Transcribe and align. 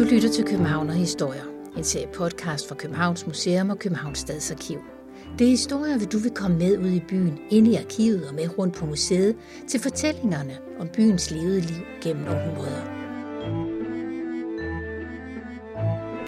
Du 0.00 0.04
lytter 0.04 0.28
til 0.28 0.44
Københavner 0.44 0.92
Historier, 0.92 1.42
en 1.76 1.84
serie 1.84 2.06
podcast 2.14 2.68
fra 2.68 2.74
Københavns 2.74 3.26
Museum 3.26 3.70
og 3.70 3.78
Københavns 3.78 4.18
Stadsarkiv. 4.18 4.78
Det 5.38 5.44
er 5.44 5.50
historier, 5.50 5.98
hvor 5.98 6.06
du 6.06 6.18
vil 6.18 6.30
komme 6.30 6.58
med 6.58 6.78
ud 6.78 6.90
i 6.90 7.02
byen, 7.08 7.38
ind 7.50 7.66
i 7.68 7.76
arkivet 7.76 8.28
og 8.28 8.34
med 8.34 8.58
rundt 8.58 8.74
på 8.76 8.86
museet, 8.86 9.36
til 9.68 9.80
fortællingerne 9.80 10.52
om 10.80 10.88
byens 10.96 11.30
levede 11.30 11.60
liv 11.60 11.84
gennem 12.02 12.24
århundreder. 12.26 12.84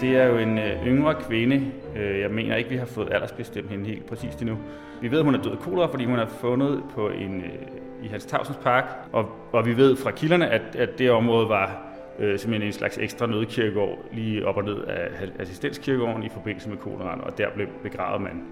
Det 0.01 0.17
er 0.17 0.25
jo 0.25 0.37
en 0.37 0.57
øh, 0.57 0.87
yngre 0.87 1.15
kvinde. 1.15 1.71
Øh, 1.95 2.19
jeg 2.19 2.31
mener 2.31 2.55
ikke, 2.55 2.69
vi 2.69 2.77
har 2.77 2.85
fået 2.85 3.13
aldersbestemt 3.13 3.69
hende 3.69 3.85
helt 3.85 4.05
præcist 4.05 4.41
endnu. 4.41 4.57
Vi 5.01 5.11
ved, 5.11 5.19
at 5.19 5.25
hun 5.25 5.35
er 5.35 5.41
død 5.41 5.51
af 5.51 5.59
kolera, 5.59 5.87
fordi 5.91 6.05
hun 6.05 6.19
er 6.19 6.27
fundet 6.27 6.83
på 6.95 7.09
en, 7.09 7.41
øh, 7.41 8.03
i 8.03 8.07
Hans 8.07 8.25
Tavsens 8.25 8.57
Park. 8.63 8.85
Og, 9.11 9.29
og 9.51 9.65
vi 9.65 9.77
ved 9.77 9.95
fra 9.95 10.11
kilderne, 10.11 10.49
at, 10.49 10.75
at 10.75 10.89
det 10.99 11.11
område 11.11 11.49
var 11.49 11.92
øh, 12.19 12.39
simpelthen 12.39 12.67
en 12.67 12.73
slags 12.73 12.97
ekstra 12.97 13.25
nødkirkegård 13.27 13.97
lige 14.11 14.45
op 14.45 14.57
og 14.57 14.63
ned 14.63 14.77
af 14.83 15.29
assistenskirkegården 15.39 16.23
i 16.23 16.29
forbindelse 16.29 16.69
med 16.69 16.77
koleraen. 16.77 17.21
Og 17.21 17.37
der 17.37 17.47
blev 17.55 17.67
begravet 17.83 18.21
man 18.21 18.43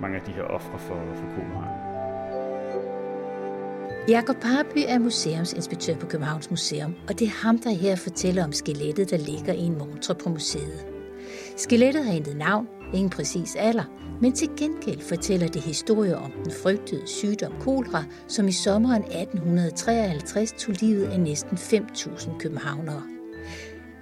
mange 0.00 0.16
af 0.16 0.22
de 0.22 0.32
her 0.32 0.42
ofre 0.42 0.78
for, 0.78 0.94
for 1.14 1.26
koleraen. 1.36 1.96
Jakob 4.08 4.36
Parby 4.36 4.84
er 4.88 4.98
museumsinspektør 4.98 5.94
på 5.94 6.06
Københavns 6.06 6.50
Museum, 6.50 6.94
og 7.08 7.18
det 7.18 7.26
er 7.26 7.46
ham, 7.46 7.58
der 7.58 7.70
her 7.70 7.96
fortæller 7.96 8.44
om 8.44 8.52
skelettet, 8.52 9.10
der 9.10 9.16
ligger 9.16 9.52
i 9.52 9.60
en 9.60 9.78
montre 9.78 10.14
på 10.14 10.28
museet. 10.28 10.86
Skelettet 11.56 12.04
har 12.04 12.12
intet 12.12 12.36
navn, 12.36 12.68
ingen 12.94 13.10
præcis 13.10 13.56
alder, 13.56 13.84
men 14.20 14.32
til 14.32 14.48
gengæld 14.58 15.00
fortæller 15.00 15.48
det 15.48 15.62
historie 15.62 16.16
om 16.16 16.32
den 16.32 16.52
frygtede 16.62 17.06
sygdom 17.06 17.52
kolera, 17.60 18.04
som 18.28 18.48
i 18.48 18.52
sommeren 18.52 19.02
1853 19.02 20.52
tog 20.52 20.74
livet 20.80 21.06
af 21.06 21.20
næsten 21.20 21.56
5.000 21.56 22.38
københavnere. 22.38 23.15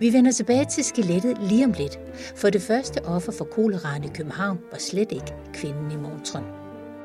Vi 0.00 0.12
vender 0.12 0.33
tilbage 0.33 0.64
til 0.64 0.84
skelettet 0.84 1.39
lige 1.39 1.64
om 1.64 1.73
lidt, 1.78 1.98
for 2.37 2.50
det 2.50 2.62
første 2.62 2.98
offer 3.05 3.33
for 3.39 3.45
koleraen 3.45 4.05
i 4.05 4.09
København 4.17 4.59
var 4.70 4.78
slet 4.78 5.12
ikke 5.12 5.34
kvinden 5.55 5.91
i 5.91 5.97
montren. 5.97 6.45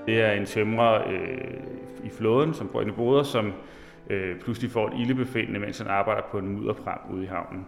Det 0.05 0.21
er 0.21 0.31
en 0.31 0.45
tømrer 0.45 1.07
øh, 1.07 1.63
i 2.03 2.09
flåden, 2.09 2.53
som 2.53 2.67
bor 2.67 2.81
i 2.81 2.91
boder, 2.91 3.23
som 3.23 3.53
øh, 4.09 4.39
pludselig 4.39 4.71
får 4.71 4.87
et 4.87 4.93
ildebefindende, 5.01 5.59
mens 5.59 5.77
han 5.77 5.87
arbejder 5.87 6.21
på 6.31 6.37
en 6.37 6.47
mudderpram 6.47 6.99
ude 7.13 7.23
i 7.23 7.27
havnen. 7.27 7.65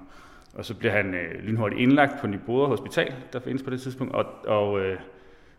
Og 0.53 0.65
så 0.65 0.75
bliver 0.75 0.91
han 0.91 1.13
øh, 1.13 1.43
lynhurtigt 1.43 1.81
indlagt 1.81 2.21
på 2.21 2.27
Nyboder 2.27 2.67
Hospital, 2.67 3.13
der 3.33 3.39
findes 3.39 3.63
på 3.63 3.69
det 3.69 3.81
tidspunkt, 3.81 4.13
og, 4.13 4.25
og 4.45 4.79
øh, 4.79 4.99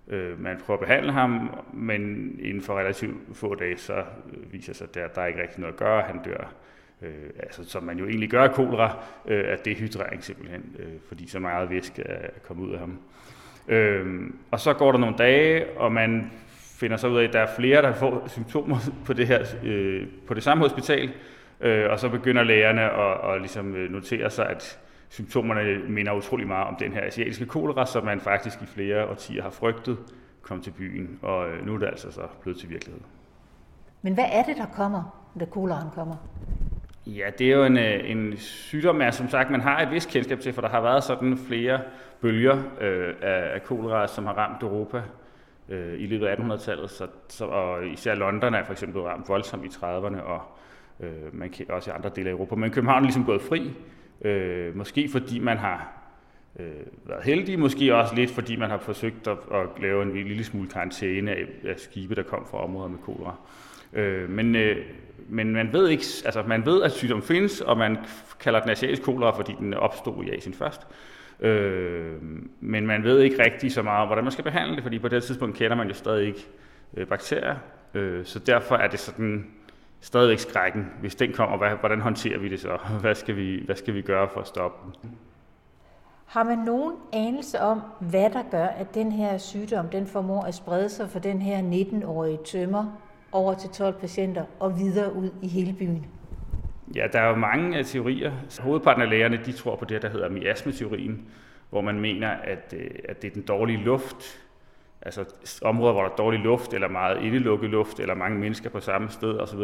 øh, 0.08 0.40
man 0.40 0.56
prøver 0.66 0.80
at 0.80 0.86
behandle 0.86 1.12
ham, 1.12 1.50
men 1.72 2.02
inden 2.42 2.62
for 2.62 2.78
relativt 2.78 3.16
få 3.32 3.54
dage, 3.54 3.78
så 3.78 3.94
øh, 3.96 4.52
viser 4.52 4.74
sig, 4.74 4.88
at 4.88 4.94
der, 4.94 5.08
der 5.08 5.22
er 5.22 5.26
ikke 5.26 5.42
rigtig 5.42 5.60
noget 5.60 5.72
at 5.72 5.78
gøre. 5.78 6.02
Han 6.02 6.20
dør, 6.24 6.52
øh, 7.02 7.30
altså, 7.42 7.64
som 7.64 7.82
man 7.82 7.98
jo 7.98 8.06
egentlig 8.06 8.30
gør 8.30 8.42
af 8.42 8.52
kolera, 8.52 8.96
øh, 9.26 9.44
af 9.52 9.58
dehydrering 9.58 10.24
simpelthen, 10.24 10.76
øh, 10.78 10.92
fordi 11.08 11.28
så 11.28 11.38
meget 11.38 11.70
væske 11.70 12.02
er 12.02 12.28
kommet 12.46 12.66
ud 12.66 12.72
af 12.72 12.78
ham. 12.78 12.98
Øh, 13.68 14.30
og 14.50 14.60
så 14.60 14.72
går 14.72 14.92
der 14.92 14.98
nogle 14.98 15.16
dage, 15.18 15.78
og 15.78 15.92
man 15.92 16.30
finder 16.80 16.96
så 16.96 17.08
ud 17.08 17.18
af, 17.18 17.24
at 17.24 17.32
der 17.32 17.40
er 17.40 17.54
flere, 17.56 17.82
der 17.82 17.92
får 17.92 18.24
symptomer 18.26 18.78
på 19.06 19.12
det 19.12 19.26
her 19.26 19.44
øh, 19.64 20.06
på 20.26 20.34
det 20.34 20.42
samme 20.42 20.62
hospital, 20.62 21.12
øh, 21.60 21.90
og 21.90 21.98
så 21.98 22.08
begynder 22.08 22.42
lægerne 22.42 22.82
at, 22.82 23.34
at 23.34 23.40
ligesom 23.40 23.74
øh, 23.74 23.90
notere 23.90 24.30
sig, 24.30 24.48
at 24.48 24.78
symptomerne 25.08 25.78
minder 25.88 26.12
utrolig 26.12 26.46
meget 26.46 26.66
om 26.66 26.76
den 26.76 26.92
her 26.92 27.06
asiatiske 27.06 27.46
kolera, 27.46 27.86
som 27.86 28.04
man 28.04 28.20
faktisk 28.20 28.62
i 28.62 28.66
flere 28.66 29.06
årtier 29.06 29.42
har 29.42 29.50
frygtet 29.50 29.98
kom 30.42 30.62
til 30.62 30.70
byen, 30.70 31.18
og 31.22 31.48
øh, 31.48 31.66
nu 31.66 31.74
er 31.74 31.78
det 31.78 31.86
altså 31.86 32.10
så 32.10 32.20
blevet 32.40 32.60
til 32.60 32.70
virkelighed. 32.70 33.00
Men 34.02 34.14
hvad 34.14 34.24
er 34.32 34.42
det, 34.42 34.56
der 34.56 34.66
kommer, 34.66 35.22
da 35.40 35.44
koleraen 35.44 35.90
kommer? 35.94 36.16
Ja, 37.06 37.30
det 37.38 37.52
er 37.52 37.56
jo 37.56 37.64
en, 37.64 37.78
øh, 37.78 38.10
en 38.10 38.36
sygdom, 38.36 39.00
jeg, 39.00 39.14
som 39.14 39.28
sagt, 39.28 39.50
man 39.50 39.60
har 39.60 39.80
et 39.80 39.90
vist 39.90 40.10
kendskab 40.10 40.40
til, 40.40 40.52
for 40.52 40.62
der 40.62 40.68
har 40.68 40.80
været 40.80 41.04
sådan 41.04 41.38
flere 41.38 41.80
bølger 42.20 42.56
øh, 42.80 43.14
af, 43.22 43.54
af 43.54 43.62
kolera, 43.64 44.06
som 44.08 44.26
har 44.26 44.32
ramt 44.32 44.62
Europa 44.62 45.02
øh, 45.68 46.00
i 46.00 46.06
løbet 46.06 46.26
af 46.26 46.36
1800-tallet, 46.36 46.90
så, 46.90 47.06
så, 47.28 47.44
og 47.44 47.86
især 47.86 48.14
London 48.14 48.54
er 48.54 48.64
for 48.64 48.72
eksempel 48.72 48.92
blevet 48.92 49.08
ramt 49.08 49.28
voldsomt 49.28 49.64
i 49.64 49.68
30'erne, 49.68 50.20
og 50.20 50.42
øh, 51.00 51.10
man 51.32 51.50
kan 51.50 51.70
også 51.70 51.90
i 51.90 51.94
andre 51.94 52.10
dele 52.16 52.28
af 52.28 52.32
Europa. 52.32 52.54
Men 52.54 52.70
København 52.70 52.98
er 52.98 53.06
ligesom 53.06 53.24
gået 53.24 53.42
fri, 53.42 53.72
øh, 54.24 54.76
måske 54.76 55.08
fordi 55.12 55.38
man 55.38 55.58
har 55.58 55.92
øh, 56.58 56.66
været 57.04 57.24
heldig, 57.24 57.58
måske 57.58 57.94
også 57.94 58.14
lidt 58.14 58.30
fordi 58.30 58.56
man 58.56 58.70
har 58.70 58.78
forsøgt 58.78 59.28
at, 59.28 59.38
at 59.52 59.66
lave 59.80 60.02
en 60.02 60.12
lille 60.12 60.44
smule 60.44 60.68
karantæne 60.68 61.30
af, 61.30 61.46
af 61.64 61.78
skibe, 61.78 62.14
der 62.14 62.22
kom 62.22 62.46
fra 62.50 62.64
områder 62.64 62.88
med 62.88 62.98
kolera. 62.98 63.36
Øh, 63.92 64.30
men, 64.30 64.56
øh, 64.56 64.76
men 65.28 65.52
man 65.52 65.72
ved 65.72 65.88
ikke, 65.88 66.04
altså 66.24 66.42
man 66.46 66.66
ved, 66.66 66.82
at 66.82 66.92
sygdommen 66.92 67.22
findes, 67.22 67.60
og 67.60 67.78
man 67.78 67.98
kalder 68.40 68.60
den 68.60 68.70
asiatisk 68.70 69.02
kolera, 69.02 69.30
fordi 69.36 69.54
den 69.58 69.74
opstod 69.74 70.24
i 70.24 70.30
Asien 70.30 70.54
først. 70.54 70.86
Øh, 71.40 72.12
men 72.60 72.86
man 72.86 73.04
ved 73.04 73.20
ikke 73.20 73.44
rigtig 73.44 73.72
så 73.72 73.82
meget 73.82 74.02
om, 74.02 74.06
hvordan 74.06 74.24
man 74.24 74.32
skal 74.32 74.44
behandle 74.44 74.74
det, 74.74 74.82
fordi 74.82 74.98
på 74.98 75.08
det 75.08 75.22
tidspunkt 75.22 75.56
kender 75.56 75.76
man 75.76 75.88
jo 75.88 75.94
stadig 75.94 76.26
ikke 76.26 76.46
øh, 76.96 77.06
bakterier. 77.06 77.56
Øh, 77.94 78.24
så 78.24 78.38
derfor 78.38 78.76
er 78.76 78.88
det 78.88 78.98
sådan 78.98 79.46
stadigvæk 80.00 80.38
skrækken. 80.38 80.90
Hvis 81.00 81.14
den 81.14 81.32
kommer, 81.32 81.58
hvad, 81.58 81.70
hvordan 81.70 82.00
håndterer 82.00 82.38
vi 82.38 82.48
det 82.48 82.60
så? 82.60 82.78
Hvad 83.00 83.14
skal 83.14 83.36
vi, 83.36 83.62
hvad 83.64 83.76
skal 83.76 83.94
vi 83.94 84.02
gøre 84.02 84.28
for 84.28 84.40
at 84.40 84.46
stoppe 84.46 84.92
den? 85.02 85.10
Har 86.26 86.44
man 86.44 86.58
nogen 86.58 86.94
anelse 87.12 87.60
om, 87.60 87.80
hvad 88.00 88.30
der 88.30 88.42
gør, 88.50 88.66
at 88.66 88.94
den 88.94 89.12
her 89.12 89.38
sygdom 89.38 89.88
den 89.88 90.06
formår 90.06 90.42
at 90.42 90.54
sprede 90.54 90.88
sig 90.88 91.10
for 91.10 91.18
den 91.18 91.42
her 91.42 91.58
19-årige 91.58 92.38
tømmer 92.44 92.98
over 93.32 93.54
til 93.54 93.70
12 93.70 93.94
patienter 93.94 94.44
og 94.60 94.78
videre 94.78 95.14
ud 95.14 95.30
i 95.42 95.48
hele 95.48 95.72
byen? 95.72 96.06
Ja, 96.94 97.06
der 97.12 97.20
er 97.20 97.28
jo 97.28 97.36
mange 97.36 97.78
øh, 97.78 97.84
teorier. 97.84 98.32
Hovedparten 98.60 99.02
af 99.02 99.10
lægerne 99.10 99.40
de 99.46 99.52
tror 99.52 99.76
på 99.76 99.84
det, 99.84 100.02
der 100.02 100.08
hedder 100.08 100.28
miasmeteorien, 100.28 101.28
hvor 101.70 101.80
man 101.80 102.00
mener, 102.00 102.28
at, 102.28 102.74
øh, 102.76 102.90
at 103.08 103.22
det 103.22 103.28
er 103.28 103.34
den 103.34 103.42
dårlige 103.42 103.78
luft, 103.78 104.40
altså 105.02 105.24
områder, 105.62 105.92
hvor 105.92 106.02
der 106.02 106.10
er 106.10 106.16
dårlig 106.16 106.40
luft, 106.40 106.74
eller 106.74 106.88
meget 106.88 107.22
indelukket 107.22 107.70
luft, 107.70 108.00
eller 108.00 108.14
mange 108.14 108.38
mennesker 108.38 108.70
på 108.70 108.80
samme 108.80 109.10
sted 109.10 109.38
osv., 109.38 109.60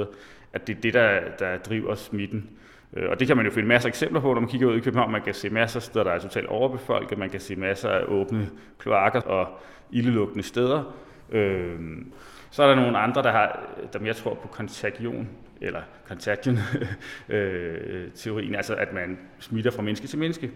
at 0.53 0.67
det 0.67 0.77
er 0.77 0.81
det, 0.81 0.95
der, 0.95 1.21
der 1.39 1.59
driver 1.59 1.95
smitten. 1.95 2.51
Øh, 2.93 3.11
og 3.11 3.21
det 3.21 3.27
kan 3.27 3.37
man 3.37 3.47
jo 3.47 3.53
finde 3.53 3.69
masser 3.69 3.89
af 3.89 3.91
eksempler 3.91 4.21
på, 4.21 4.35
når 4.35 4.41
man 4.41 4.51
kigger 4.51 4.69
ud 4.69 4.77
i 4.77 4.81
København. 4.81 5.13
Man 5.13 5.23
kan 5.23 5.35
se 5.35 5.51
masser 5.51 5.79
af 5.79 5.83
steder, 5.83 6.05
der 6.05 6.11
er 6.11 6.19
totalt 6.19 6.47
overbefolket. 6.47 7.19
Man 7.19 7.31
kan 7.31 7.41
se 7.41 7.57
masser 7.57 7.89
af 7.89 8.05
åbne 8.09 8.51
kloakker 8.79 9.21
og 9.21 9.47
ildelugtende 9.91 10.43
steder. 10.43 10.95
Øhm, 11.31 12.13
så 12.51 12.63
er 12.63 12.69
der 12.69 12.75
nogle 12.75 12.99
andre, 12.99 13.23
der 13.23 13.31
har, 13.31 13.61
øh, 13.83 13.89
dem 13.93 14.07
jeg 14.07 14.17
tror 14.17 14.35
på 14.35 14.49
kontagion, 14.49 15.29
eller 15.61 15.81
contagion-teorien, 16.09 18.51
øh, 18.55 18.59
altså 18.59 18.75
at 18.75 18.93
man 18.93 19.19
smitter 19.39 19.71
fra 19.71 19.83
menneske 19.83 20.07
til 20.07 20.19
menneske. 20.19 20.51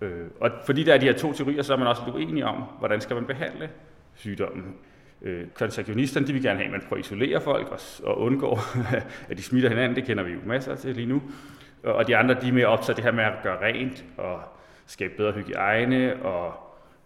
Øh, 0.00 0.26
og 0.40 0.50
fordi 0.66 0.84
der 0.84 0.94
er 0.94 0.98
de 0.98 1.06
her 1.06 1.12
to 1.12 1.32
teorier, 1.32 1.62
så 1.62 1.72
er 1.72 1.78
man 1.78 1.86
også 1.86 2.02
lidt 2.06 2.16
uenige 2.16 2.46
om, 2.46 2.62
hvordan 2.78 3.00
skal 3.00 3.16
man 3.16 3.24
behandle 3.24 3.70
sygdommen. 4.14 4.74
Øh, 5.22 5.46
kontagionisterne 5.54 6.26
de 6.26 6.32
vil 6.32 6.42
gerne 6.42 6.58
have, 6.58 6.66
at 6.66 6.72
man 6.72 6.82
prøver 6.88 7.00
at 7.00 7.06
isolere 7.06 7.40
folk 7.40 7.68
og, 7.68 7.80
og 8.04 8.20
undgå, 8.20 8.58
at 9.30 9.36
de 9.36 9.42
smitter 9.42 9.68
hinanden. 9.68 9.96
Det 9.96 10.04
kender 10.04 10.24
vi 10.24 10.32
jo 10.32 10.38
masser 10.46 10.74
til 10.74 10.94
lige 10.94 11.06
nu. 11.06 11.22
Og 11.84 12.06
de 12.06 12.16
andre 12.16 12.36
de 12.40 12.48
er 12.48 12.52
mere 12.52 12.66
optaget 12.66 12.96
det 12.96 13.04
her 13.04 13.12
med 13.12 13.24
at 13.24 13.32
gøre 13.42 13.62
rent 13.62 14.04
og 14.16 14.40
skabe 14.86 15.14
bedre 15.16 15.32
hygiejne 15.32 16.22
og 16.22 16.54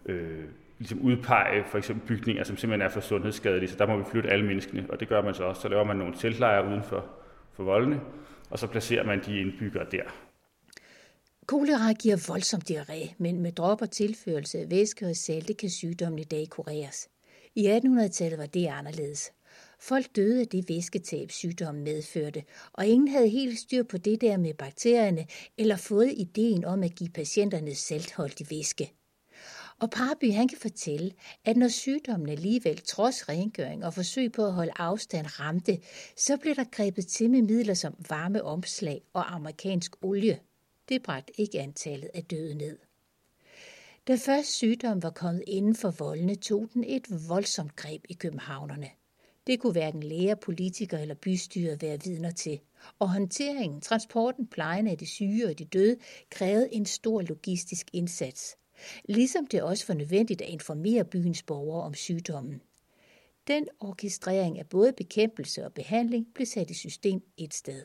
øh, 0.05 0.43
ligesom 0.81 1.01
udpege 1.01 1.63
for 1.63 1.77
eksempel 1.77 2.07
bygninger, 2.07 2.43
som 2.43 2.57
simpelthen 2.57 2.85
er 2.87 2.89
for 2.89 3.01
sundhedsskadelige, 3.01 3.69
så 3.69 3.75
der 3.77 3.87
må 3.87 3.97
vi 3.97 4.03
flytte 4.11 4.29
alle 4.29 4.45
menneskene, 4.45 4.85
og 4.89 4.99
det 4.99 5.07
gør 5.07 5.21
man 5.21 5.33
så 5.33 5.43
også. 5.43 5.61
Så 5.61 5.67
laver 5.67 5.83
man 5.83 5.97
nogle 5.97 6.15
teltlejre 6.17 6.67
uden 6.67 6.83
for, 6.83 7.05
for 7.53 7.63
voldene, 7.63 7.99
og 8.49 8.59
så 8.59 8.67
placerer 8.67 9.05
man 9.05 9.21
de 9.25 9.39
indbyggere 9.39 9.85
der. 9.91 10.03
Kolera 11.45 11.93
giver 11.93 12.25
voldsom 12.27 12.61
diarré, 12.69 13.13
men 13.17 13.41
med 13.41 13.51
drop 13.51 13.81
og 13.81 13.91
tilførelse 13.91 14.59
af 14.59 14.71
væske 14.71 15.07
og 15.07 15.15
salte 15.15 15.53
kan 15.53 15.69
sygdommen 15.69 16.19
i 16.19 16.23
dag 16.23 16.47
kureres. 16.49 17.09
I 17.55 17.67
1800-tallet 17.67 18.39
var 18.39 18.45
det 18.45 18.67
anderledes. 18.67 19.31
Folk 19.79 20.05
døde 20.15 20.41
af 20.41 20.47
det 20.47 20.65
væsketab, 20.69 21.31
sygdommen 21.31 21.83
medførte, 21.83 22.43
og 22.73 22.85
ingen 22.85 23.07
havde 23.07 23.29
helt 23.29 23.59
styr 23.59 23.83
på 23.83 23.97
det 23.97 24.21
der 24.21 24.37
med 24.37 24.53
bakterierne 24.53 25.25
eller 25.57 25.77
fået 25.77 26.13
ideen 26.17 26.65
om 26.65 26.83
at 26.83 26.95
give 26.95 27.09
patienterne 27.09 27.75
saltholdig 27.75 28.47
væske. 28.49 28.91
Og 29.81 29.89
Parby 29.89 30.31
han 30.31 30.47
kan 30.47 30.57
fortælle, 30.57 31.11
at 31.45 31.57
når 31.57 31.67
sygdommen 31.67 32.29
alligevel 32.29 32.77
trods 32.77 33.29
rengøring 33.29 33.85
og 33.85 33.93
forsøg 33.93 34.31
på 34.31 34.45
at 34.45 34.53
holde 34.53 34.71
afstand 34.75 35.39
ramte, 35.39 35.79
så 36.17 36.37
blev 36.37 36.55
der 36.55 36.63
grebet 36.71 37.07
til 37.07 37.29
med 37.29 37.41
midler 37.41 37.73
som 37.73 37.95
varme 38.09 38.43
omslag 38.43 39.01
og 39.13 39.35
amerikansk 39.35 39.95
olie. 40.01 40.39
Det 40.89 41.03
bragte 41.03 41.41
ikke 41.41 41.59
antallet 41.59 42.09
af 42.13 42.23
døde 42.23 42.55
ned. 42.55 42.77
Da 44.07 44.15
først 44.15 44.49
sygdommen 44.53 45.03
var 45.03 45.09
kommet 45.09 45.43
inden 45.47 45.75
for 45.75 45.91
voldene, 45.91 46.35
tog 46.35 46.69
den 46.73 46.83
et 46.83 47.29
voldsomt 47.29 47.75
greb 47.75 48.05
i 48.09 48.13
københavnerne. 48.13 48.89
Det 49.47 49.59
kunne 49.59 49.71
hverken 49.71 50.03
læger, 50.03 50.35
politikere 50.35 51.01
eller 51.01 51.15
bystyret 51.15 51.81
være 51.81 51.99
vidner 52.03 52.31
til. 52.31 52.59
Og 52.99 53.13
håndteringen, 53.13 53.81
transporten, 53.81 54.47
plejen 54.47 54.87
af 54.87 54.97
de 54.97 55.05
syge 55.05 55.47
og 55.47 55.59
de 55.59 55.65
døde 55.65 55.97
krævede 56.29 56.73
en 56.73 56.85
stor 56.85 57.21
logistisk 57.21 57.87
indsats. 57.93 58.57
Ligesom 59.09 59.47
det 59.47 59.63
også 59.63 59.85
var 59.87 59.95
nødvendigt 59.95 60.41
at 60.41 60.49
informere 60.49 61.05
byens 61.05 61.43
borgere 61.43 61.83
om 61.83 61.93
sygdommen. 61.93 62.61
Den 63.47 63.67
orkestrering 63.79 64.59
af 64.59 64.65
både 64.69 64.93
bekæmpelse 64.97 65.65
og 65.65 65.73
behandling 65.73 66.27
blev 66.35 66.45
sat 66.45 66.69
i 66.69 66.73
system 66.73 67.21
et 67.37 67.53
sted. 67.53 67.83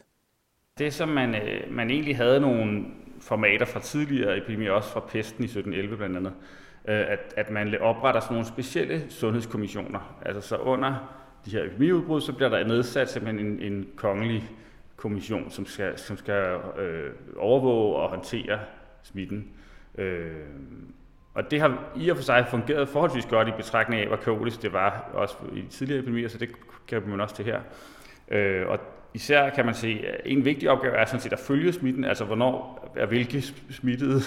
Det, 0.78 0.94
som 0.94 1.08
man, 1.08 1.34
øh, 1.34 1.72
man 1.72 1.90
egentlig 1.90 2.16
havde 2.16 2.40
nogle 2.40 2.84
formater 3.20 3.66
fra 3.66 3.80
tidligere 3.80 4.36
epidemier, 4.36 4.72
også 4.72 4.88
fra 4.88 5.00
pesten 5.00 5.44
i 5.44 5.46
1711 5.46 5.96
blandt 5.96 6.16
andet, 6.16 6.32
øh, 6.88 7.12
at, 7.12 7.34
at 7.36 7.50
man 7.50 7.78
opretter 7.80 8.20
sådan 8.20 8.34
nogle 8.34 8.48
specielle 8.48 9.06
sundhedskommissioner. 9.08 10.20
Altså 10.24 10.48
så 10.48 10.56
under 10.56 11.18
de 11.44 11.50
her 11.50 11.64
epidemiudbrud, 11.64 12.20
så 12.20 12.32
bliver 12.32 12.48
der 12.48 12.64
nedsat 12.64 13.10
simpelthen 13.10 13.46
en, 13.46 13.72
en 13.72 13.88
kongelig 13.96 14.50
kommission, 14.96 15.50
som 15.50 15.66
skal, 15.66 15.98
som 15.98 16.16
skal 16.16 16.58
øh, 16.78 17.12
overvåge 17.36 17.96
og 17.96 18.08
håndtere 18.08 18.60
smitten. 19.02 19.38
Øh, 19.38 19.66
Øh, 19.98 20.30
og 21.34 21.50
det 21.50 21.60
har 21.60 21.78
i 21.96 22.08
og 22.08 22.16
for 22.16 22.24
sig 22.24 22.46
fungeret 22.50 22.88
forholdsvis 22.88 23.26
godt 23.26 23.48
i 23.48 23.50
betragtning 23.56 24.00
af, 24.02 24.08
hvor 24.08 24.16
kaotisk 24.16 24.62
det 24.62 24.72
var 24.72 25.10
også 25.14 25.36
i 25.54 25.62
tidligere 25.70 25.98
epidemier, 25.98 26.28
så 26.28 26.38
det 26.38 26.48
kan 26.88 27.02
man 27.06 27.20
også 27.20 27.34
til 27.34 27.44
her. 27.44 27.60
Øh, 28.28 28.68
og 28.68 28.78
især 29.14 29.50
kan 29.50 29.64
man 29.66 29.74
se, 29.74 30.04
at 30.08 30.20
en 30.24 30.44
vigtig 30.44 30.70
opgave 30.70 30.94
er 30.94 31.04
sådan 31.04 31.20
set 31.20 31.32
at 31.32 31.38
følge 31.38 31.72
smitten, 31.72 32.04
altså 32.04 32.24
hvornår 32.24 32.86
er 32.96 33.06
hvilke 33.06 33.42
smittede. 33.70 34.20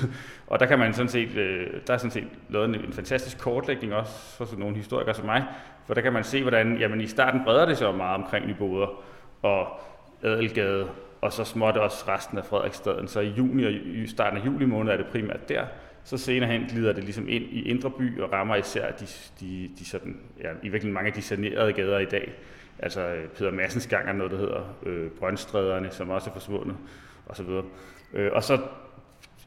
Og 0.48 0.60
der 0.60 0.66
kan 0.66 0.80
man 0.80 0.94
sådan 0.94 1.10
set, 1.10 1.36
øh, 1.38 1.68
der 1.88 1.94
er 1.94 1.98
sådan 1.98 2.12
set 2.12 2.28
lavet 2.50 2.70
en, 2.70 2.76
en 2.76 2.94
fantastisk 2.94 3.40
kortlægning 3.40 3.94
også 3.94 4.38
for 4.38 4.46
sådan 4.46 4.60
nogle 4.60 4.76
historikere 4.76 5.16
som 5.16 5.26
mig, 5.26 5.44
for 5.88 5.94
der 5.94 6.02
kan 6.02 6.14
man 6.14 6.24
se, 6.24 6.42
hvordan 6.42 6.78
jamen, 6.78 7.02
i 7.02 7.08
starten 7.08 7.42
breder 7.44 7.66
det 7.66 7.78
sig 7.78 7.96
meget 7.96 8.24
omkring 8.24 8.48
Nyboder 8.48 9.04
og 9.42 9.80
Adelgade, 10.24 10.90
og 11.22 11.34
så 11.34 11.44
småt 11.44 11.78
også 11.78 12.06
resten 12.08 12.38
af 12.38 12.46
Frederiksstaden. 12.46 13.08
Så 13.08 13.20
i 13.20 13.30
juni 13.30 13.64
og 13.64 13.72
i 13.72 14.08
starten 14.08 14.40
af 14.40 14.46
juli 14.46 14.66
måned 14.66 14.94
er 14.94 14.98
det 14.98 15.06
primært 15.06 15.50
der. 15.50 15.66
Så 16.04 16.18
senere 16.18 16.52
hen 16.52 16.66
glider 16.70 16.94
det 16.94 17.04
ligesom 17.04 17.30
ind 17.30 17.44
i 17.44 17.62
Indre 17.62 17.92
By 17.92 18.22
og 18.22 18.34
rammer 18.34 18.56
især 18.56 18.92
de, 18.92 19.06
de, 19.40 19.70
de 19.80 19.86
sådan, 19.86 20.20
ja, 20.42 20.50
i 20.64 20.70
virkelig 20.70 20.94
mange 20.94 21.08
af 21.08 21.14
de 21.14 21.22
sanerede 21.22 21.74
gader 21.74 22.00
i 22.00 22.06
dag. 22.06 22.34
Altså 22.80 23.02
øh, 23.02 23.28
Peter 23.28 23.52
Massens 23.52 23.88
gang 23.88 24.10
er 24.10 24.14
noget, 24.14 24.32
der 24.32 24.38
hedder 24.38 24.76
øh, 24.84 25.12
Brøndstræderne, 25.12 25.92
som 25.92 26.10
også 26.10 26.30
er 26.30 26.34
forsvundet, 26.34 26.78
osv. 27.28 27.50
Øh, 28.14 28.32
og 28.34 28.44
så 28.44 28.60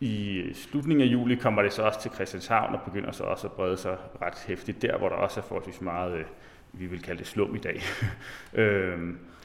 i 0.01 0.45
slutningen 0.55 1.09
af 1.09 1.13
juli 1.13 1.35
kommer 1.35 1.63
det 1.63 1.73
så 1.73 1.83
også 1.83 2.03
til 2.03 2.11
Christianshavn 2.11 2.75
og 2.75 2.81
begynder 2.83 3.13
så 3.13 3.25
også 3.25 3.47
at 3.47 3.53
brede 3.53 3.77
sig 3.77 3.97
ret 4.23 4.45
hæftigt 4.47 4.83
der, 4.83 4.99
hvor 4.99 5.09
der 5.09 5.17
også 5.17 5.41
er 5.41 5.45
forholdsvis 5.45 5.81
meget, 5.81 6.19
øh, 6.19 6.25
vi 6.73 6.87
vil 6.87 7.03
kalde 7.03 7.19
det 7.19 7.27
slum 7.27 7.55
i 7.55 7.59
dag. 7.59 7.83
øh, 8.63 8.99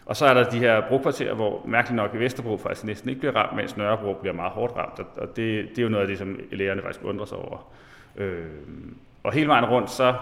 og 0.07 0.15
så 0.15 0.25
er 0.25 0.33
der 0.33 0.43
de 0.43 0.59
her 0.59 0.81
brokvarterer, 0.87 1.33
hvor 1.33 1.61
mærkeligt 1.65 1.95
nok 1.95 2.15
i 2.15 2.17
Vesterbro 2.17 2.57
faktisk 2.57 2.85
næsten 2.85 3.09
ikke 3.09 3.19
bliver 3.19 3.35
ramt, 3.35 3.55
mens 3.55 3.77
Nørrebro 3.77 4.13
bliver 4.13 4.33
meget 4.33 4.51
hårdt 4.51 4.75
ramt. 4.77 4.99
Og 5.17 5.27
det, 5.35 5.69
det 5.69 5.79
er 5.79 5.83
jo 5.83 5.89
noget 5.89 6.01
af 6.01 6.07
det, 6.07 6.17
som 6.17 6.39
lærerne 6.51 6.81
faktisk 6.81 7.05
undrer 7.05 7.25
sig 7.25 7.37
over. 7.37 7.71
Øh, 8.17 8.45
og 9.23 9.33
hele 9.33 9.47
vejen 9.47 9.65
rundt, 9.65 9.89
så 9.89 10.15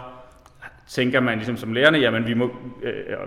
tænker 0.87 1.19
man 1.19 1.37
ligesom 1.37 1.57
som 1.57 1.73
lærerne, 1.73 1.97
jamen 1.97 2.27
vi 2.27 2.33
må, 2.33 2.55
øh, 2.83 3.17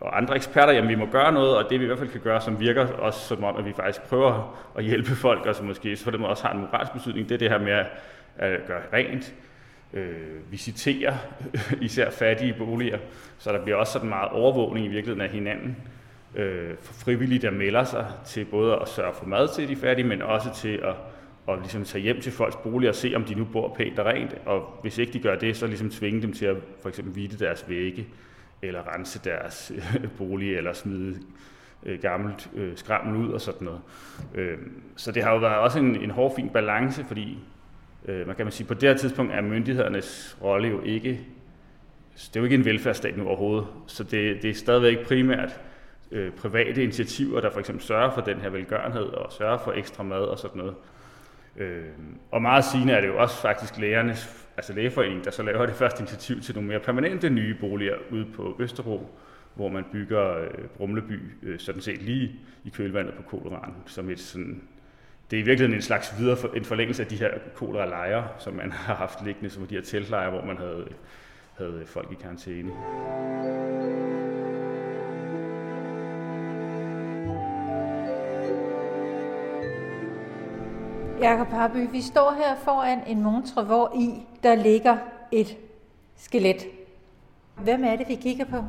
og 0.00 0.16
andre 0.16 0.36
eksperter, 0.36 0.72
jamen 0.72 0.90
vi 0.90 0.94
må 0.94 1.06
gøre 1.06 1.32
noget, 1.32 1.56
og 1.56 1.70
det 1.70 1.80
vi 1.80 1.84
i 1.84 1.86
hvert 1.86 1.98
fald 1.98 2.10
kan 2.10 2.20
gøre, 2.20 2.40
som 2.40 2.60
virker 2.60 2.86
også 2.86 3.20
som 3.20 3.44
om, 3.44 3.56
at 3.56 3.64
vi 3.64 3.72
faktisk 3.72 4.02
prøver 4.02 4.56
at 4.78 4.84
hjælpe 4.84 5.10
folk, 5.10 5.46
og 5.46 5.54
som 5.54 5.66
måske 5.66 5.96
så 5.96 6.04
for 6.04 6.10
dem 6.10 6.22
også 6.22 6.46
har 6.46 6.54
en 6.54 6.60
moralsk 6.60 6.92
betydning, 6.92 7.28
det 7.28 7.34
er 7.34 7.38
det 7.38 7.50
her 7.50 7.58
med 7.58 7.72
at, 7.72 7.86
at 8.36 8.66
gøre 8.66 8.82
rent, 8.92 9.34
øh, 9.94 10.52
visitere 10.52 11.18
især 11.80 12.10
fattige 12.10 12.54
boliger, 12.58 12.98
så 13.38 13.52
der 13.52 13.62
bliver 13.62 13.76
også 13.76 13.92
sådan 13.92 14.08
meget 14.08 14.28
overvågning 14.28 14.86
i 14.86 14.88
virkeligheden 14.88 15.20
af 15.20 15.30
hinanden, 15.30 15.76
øh, 16.34 16.74
for 16.80 16.94
frivillige, 16.94 17.38
der 17.38 17.50
melder 17.50 17.84
sig 17.84 18.06
til 18.26 18.44
både 18.44 18.76
at 18.76 18.88
sørge 18.88 19.14
for 19.14 19.26
mad 19.26 19.48
til 19.54 19.68
de 19.68 19.76
fattige, 19.76 20.08
men 20.08 20.22
også 20.22 20.54
til 20.54 20.80
at 20.82 20.94
og 21.46 21.58
ligesom 21.58 21.84
tage 21.84 22.02
hjem 22.02 22.20
til 22.20 22.32
folks 22.32 22.56
bolig 22.56 22.88
og 22.88 22.94
se, 22.94 23.12
om 23.16 23.24
de 23.24 23.34
nu 23.34 23.44
bor 23.44 23.74
pænt 23.76 23.98
og 23.98 24.06
rent. 24.06 24.34
Og 24.46 24.78
hvis 24.82 24.98
ikke 24.98 25.12
de 25.12 25.18
gør 25.18 25.34
det, 25.34 25.56
så 25.56 25.66
ligesom 25.66 25.90
tvinge 25.90 26.22
dem 26.22 26.32
til 26.32 26.46
at 26.46 26.56
for 26.82 26.88
eksempel 26.88 27.16
vide 27.16 27.44
deres 27.44 27.64
vægge, 27.68 28.06
eller 28.62 28.94
rense 28.94 29.20
deres 29.24 29.72
bolig, 30.18 30.56
eller 30.56 30.72
smide 30.72 31.18
øh, 31.82 32.00
gammelt 32.00 32.50
øh, 32.54 32.76
skrammel 32.76 33.16
ud 33.16 33.32
og 33.32 33.40
sådan 33.40 33.64
noget. 33.64 33.80
Øh, 34.34 34.58
så 34.96 35.12
det 35.12 35.22
har 35.22 35.32
jo 35.32 35.38
været 35.38 35.56
også 35.56 35.78
en, 35.78 36.02
en 36.02 36.10
hård, 36.10 36.36
fin 36.36 36.48
balance, 36.48 37.04
fordi 37.04 37.38
øh, 38.04 38.26
man 38.26 38.36
kan 38.36 38.46
man 38.46 38.52
sige, 38.52 38.66
på 38.66 38.74
det 38.74 38.88
her 38.88 38.96
tidspunkt 38.96 39.32
er 39.32 39.40
myndighedernes 39.40 40.38
rolle 40.42 40.68
jo 40.68 40.82
ikke, 40.82 41.20
det 42.14 42.36
er 42.36 42.40
jo 42.40 42.44
ikke 42.44 42.56
en 42.56 42.64
velfærdsstat 42.64 43.16
nu 43.16 43.26
overhovedet, 43.26 43.66
så 43.86 44.04
det, 44.04 44.42
det 44.42 44.50
er 44.50 44.54
stadigvæk 44.54 45.06
primært 45.06 45.60
øh, 46.10 46.32
private 46.32 46.82
initiativer, 46.82 47.40
der 47.40 47.50
for 47.50 47.60
eksempel 47.60 47.84
sørger 47.84 48.10
for 48.10 48.20
den 48.20 48.40
her 48.40 48.48
velgørenhed 48.48 49.02
og 49.02 49.32
sørger 49.32 49.58
for 49.58 49.72
ekstra 49.72 50.02
mad 50.02 50.24
og 50.24 50.38
sådan 50.38 50.58
noget. 50.58 50.74
Øh, 51.56 51.84
og 52.30 52.42
meget 52.42 52.64
sigende 52.64 52.92
er 52.92 53.00
det 53.00 53.08
jo 53.08 53.18
også 53.18 53.36
faktisk 53.36 53.78
lægernes, 53.78 54.48
altså 54.56 54.72
lægeforeningen, 54.72 55.24
der 55.24 55.30
så 55.30 55.42
laver 55.42 55.66
det 55.66 55.74
første 55.74 56.00
initiativ 56.00 56.40
til 56.40 56.54
nogle 56.54 56.68
mere 56.68 56.80
permanente 56.80 57.30
nye 57.30 57.54
boliger 57.60 57.94
ude 58.10 58.26
på 58.36 58.56
Østerbro, 58.60 59.18
hvor 59.54 59.68
man 59.68 59.84
bygger 59.92 60.38
øh, 60.38 60.64
Brumleby 60.76 61.20
øh, 61.42 61.58
sådan 61.58 61.80
set 61.80 62.02
lige 62.02 62.32
i 62.64 62.68
kølvandet 62.68 63.14
på 63.14 63.22
koleraen, 63.22 63.74
som 63.86 64.10
et 64.10 64.20
sådan, 64.20 64.62
det 65.34 65.40
er 65.40 65.44
i 65.44 65.46
virkeligheden 65.46 65.78
en 65.78 65.82
slags 65.82 66.14
videre 66.18 66.36
for, 66.36 66.48
en 66.56 66.64
forlængelse 66.64 67.02
af 67.02 67.08
de 67.08 67.16
her 67.16 67.30
kolera-lejre, 67.54 68.28
som 68.38 68.54
man 68.54 68.72
har 68.86 68.94
haft 68.94 69.24
liggende, 69.24 69.50
som 69.50 69.66
de 69.66 69.74
her 69.74 69.82
teltlejre, 69.82 70.30
hvor 70.30 70.44
man 70.44 70.56
havde, 70.56 70.88
havde 71.58 71.82
folk 71.86 72.12
i 72.12 72.14
karantæne. 72.14 72.70
Jakob 81.20 81.48
Harby, 81.48 81.90
vi 81.92 82.00
står 82.00 82.34
her 82.38 82.56
foran 82.64 82.98
en 83.06 83.22
montre, 83.22 83.64
hvor 83.64 83.92
i 83.96 84.08
der 84.42 84.54
ligger 84.54 84.96
et 85.32 85.56
skelet. 86.16 86.66
Hvem 87.62 87.84
er 87.84 87.96
det, 87.96 88.08
vi 88.08 88.14
kigger 88.14 88.44
på? 88.44 88.64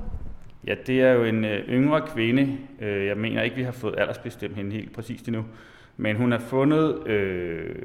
Ja, 0.68 0.76
det 0.88 1.02
er 1.02 1.12
jo 1.12 1.24
en 1.24 1.46
øh, 1.46 1.70
yngre 1.70 2.02
kvinde. 2.08 2.58
Øh, 2.80 3.06
jeg 3.06 3.18
mener 3.18 3.42
ikke, 3.42 3.56
vi 3.56 3.64
har 3.64 3.72
fået 3.72 3.96
aldersbestemt 3.98 4.56
hende 4.56 4.72
helt 4.72 4.94
præcist 4.94 5.28
endnu. 5.28 5.46
Men 5.98 6.16
hun 6.16 6.34
er 6.34 6.40
fundet, 6.40 7.08
øh, 7.08 7.76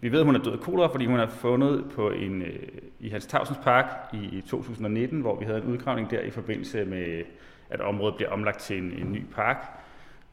vi 0.00 0.12
ved, 0.12 0.24
hun 0.24 0.34
er 0.34 0.42
død 0.42 0.52
af 0.52 0.60
kolera, 0.60 0.86
fordi 0.86 1.06
hun 1.06 1.20
er 1.20 1.26
fundet 1.26 1.84
på 1.94 2.10
en, 2.10 2.42
øh, 2.42 2.58
i 3.00 3.08
Hans 3.08 3.26
Tavsens 3.26 3.58
Park 3.64 3.86
i 4.12 4.42
2019, 4.46 5.20
hvor 5.20 5.38
vi 5.38 5.44
havde 5.44 5.58
en 5.58 5.64
udgravning 5.64 6.10
der 6.10 6.20
i 6.20 6.30
forbindelse 6.30 6.84
med, 6.84 7.22
at 7.70 7.80
området 7.80 8.16
bliver 8.16 8.30
omlagt 8.30 8.60
til 8.60 8.78
en, 8.78 8.92
en 8.92 9.12
ny 9.12 9.22
park. 9.34 9.66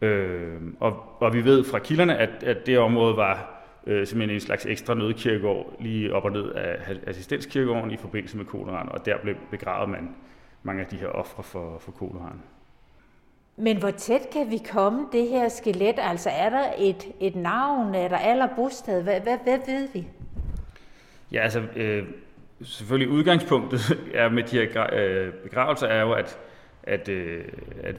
Øh, 0.01 0.61
og, 0.79 1.03
og 1.19 1.33
vi 1.33 1.45
ved 1.45 1.63
fra 1.63 1.79
kilderne, 1.79 2.17
at, 2.17 2.43
at 2.43 2.65
det 2.65 2.79
område 2.79 3.17
var 3.17 3.63
øh, 3.87 4.07
simpelthen 4.07 4.35
en 4.35 4.41
slags 4.41 4.65
ekstra 4.65 4.93
nødkirkegård 4.93 5.75
lige 5.79 6.13
op 6.13 6.25
og 6.25 6.31
ned 6.31 6.51
af 6.51 6.97
assistenskirkegården 7.07 7.91
i 7.91 7.97
forbindelse 7.97 8.37
med 8.37 8.45
koleraen, 8.45 8.89
og 8.89 9.05
der 9.05 9.17
blev 9.17 9.35
begravet 9.51 9.89
man 9.89 10.15
mange 10.63 10.81
af 10.81 10.87
de 10.87 10.95
her 10.95 11.07
ofre 11.07 11.43
for, 11.43 11.77
for 11.79 11.91
koleraen. 11.91 12.41
Men 13.59 13.77
hvor 13.77 13.91
tæt 13.91 14.21
kan 14.33 14.51
vi 14.51 14.61
komme 14.71 15.07
det 15.11 15.27
her 15.27 15.49
skelet? 15.49 15.95
Altså 15.97 16.29
er 16.29 16.49
der 16.49 16.63
et, 16.77 17.07
et 17.19 17.35
navn, 17.35 17.95
er 17.95 18.07
der 18.07 18.17
alder 18.17 18.47
bosted? 18.55 19.03
Hvad, 19.03 19.21
hvad, 19.21 19.37
hvad 19.43 19.59
ved 19.67 19.87
vi? 19.93 20.07
Ja, 21.31 21.41
altså 21.41 21.61
øh, 21.75 22.03
selvfølgelig 22.63 23.09
udgangspunktet 23.09 23.81
er 24.13 24.29
med 24.29 24.43
de 24.43 24.57
her 24.57 24.87
øh, 24.93 25.33
begravelser 25.33 25.87
er 25.87 26.01
jo, 26.01 26.11
at, 26.11 26.37
at, 26.83 27.09
øh, 27.09 27.45
at 27.83 27.95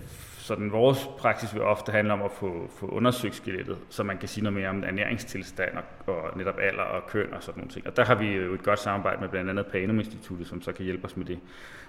sådan 0.50 0.72
vores 0.72 1.08
praksis 1.18 1.54
vil 1.54 1.62
ofte 1.62 1.92
handle 1.92 2.12
om 2.12 2.22
at 2.22 2.30
få, 2.32 2.70
få 2.78 2.86
undersøgt 2.86 3.34
skelettet, 3.34 3.78
så 3.88 4.02
man 4.02 4.18
kan 4.18 4.28
sige 4.28 4.44
noget 4.44 4.58
mere 4.58 4.68
om 4.68 4.84
ernæringstilstand 4.84 5.70
og, 5.76 6.14
og 6.14 6.38
netop 6.38 6.58
alder 6.60 6.82
og 6.82 7.06
køn 7.06 7.34
og 7.34 7.42
sådan 7.42 7.58
nogle 7.58 7.70
ting. 7.70 7.86
Og 7.86 7.96
der 7.96 8.04
har 8.04 8.14
vi 8.14 8.26
jo 8.26 8.54
et 8.54 8.62
godt 8.62 8.78
samarbejde 8.78 9.20
med 9.20 9.28
blandt 9.28 9.50
andet 9.50 9.66
Panum 9.66 9.98
Instituttet, 9.98 10.46
som 10.46 10.62
så 10.62 10.72
kan 10.72 10.84
hjælpe 10.84 11.04
os 11.04 11.16
med 11.16 11.26
det. 11.26 11.38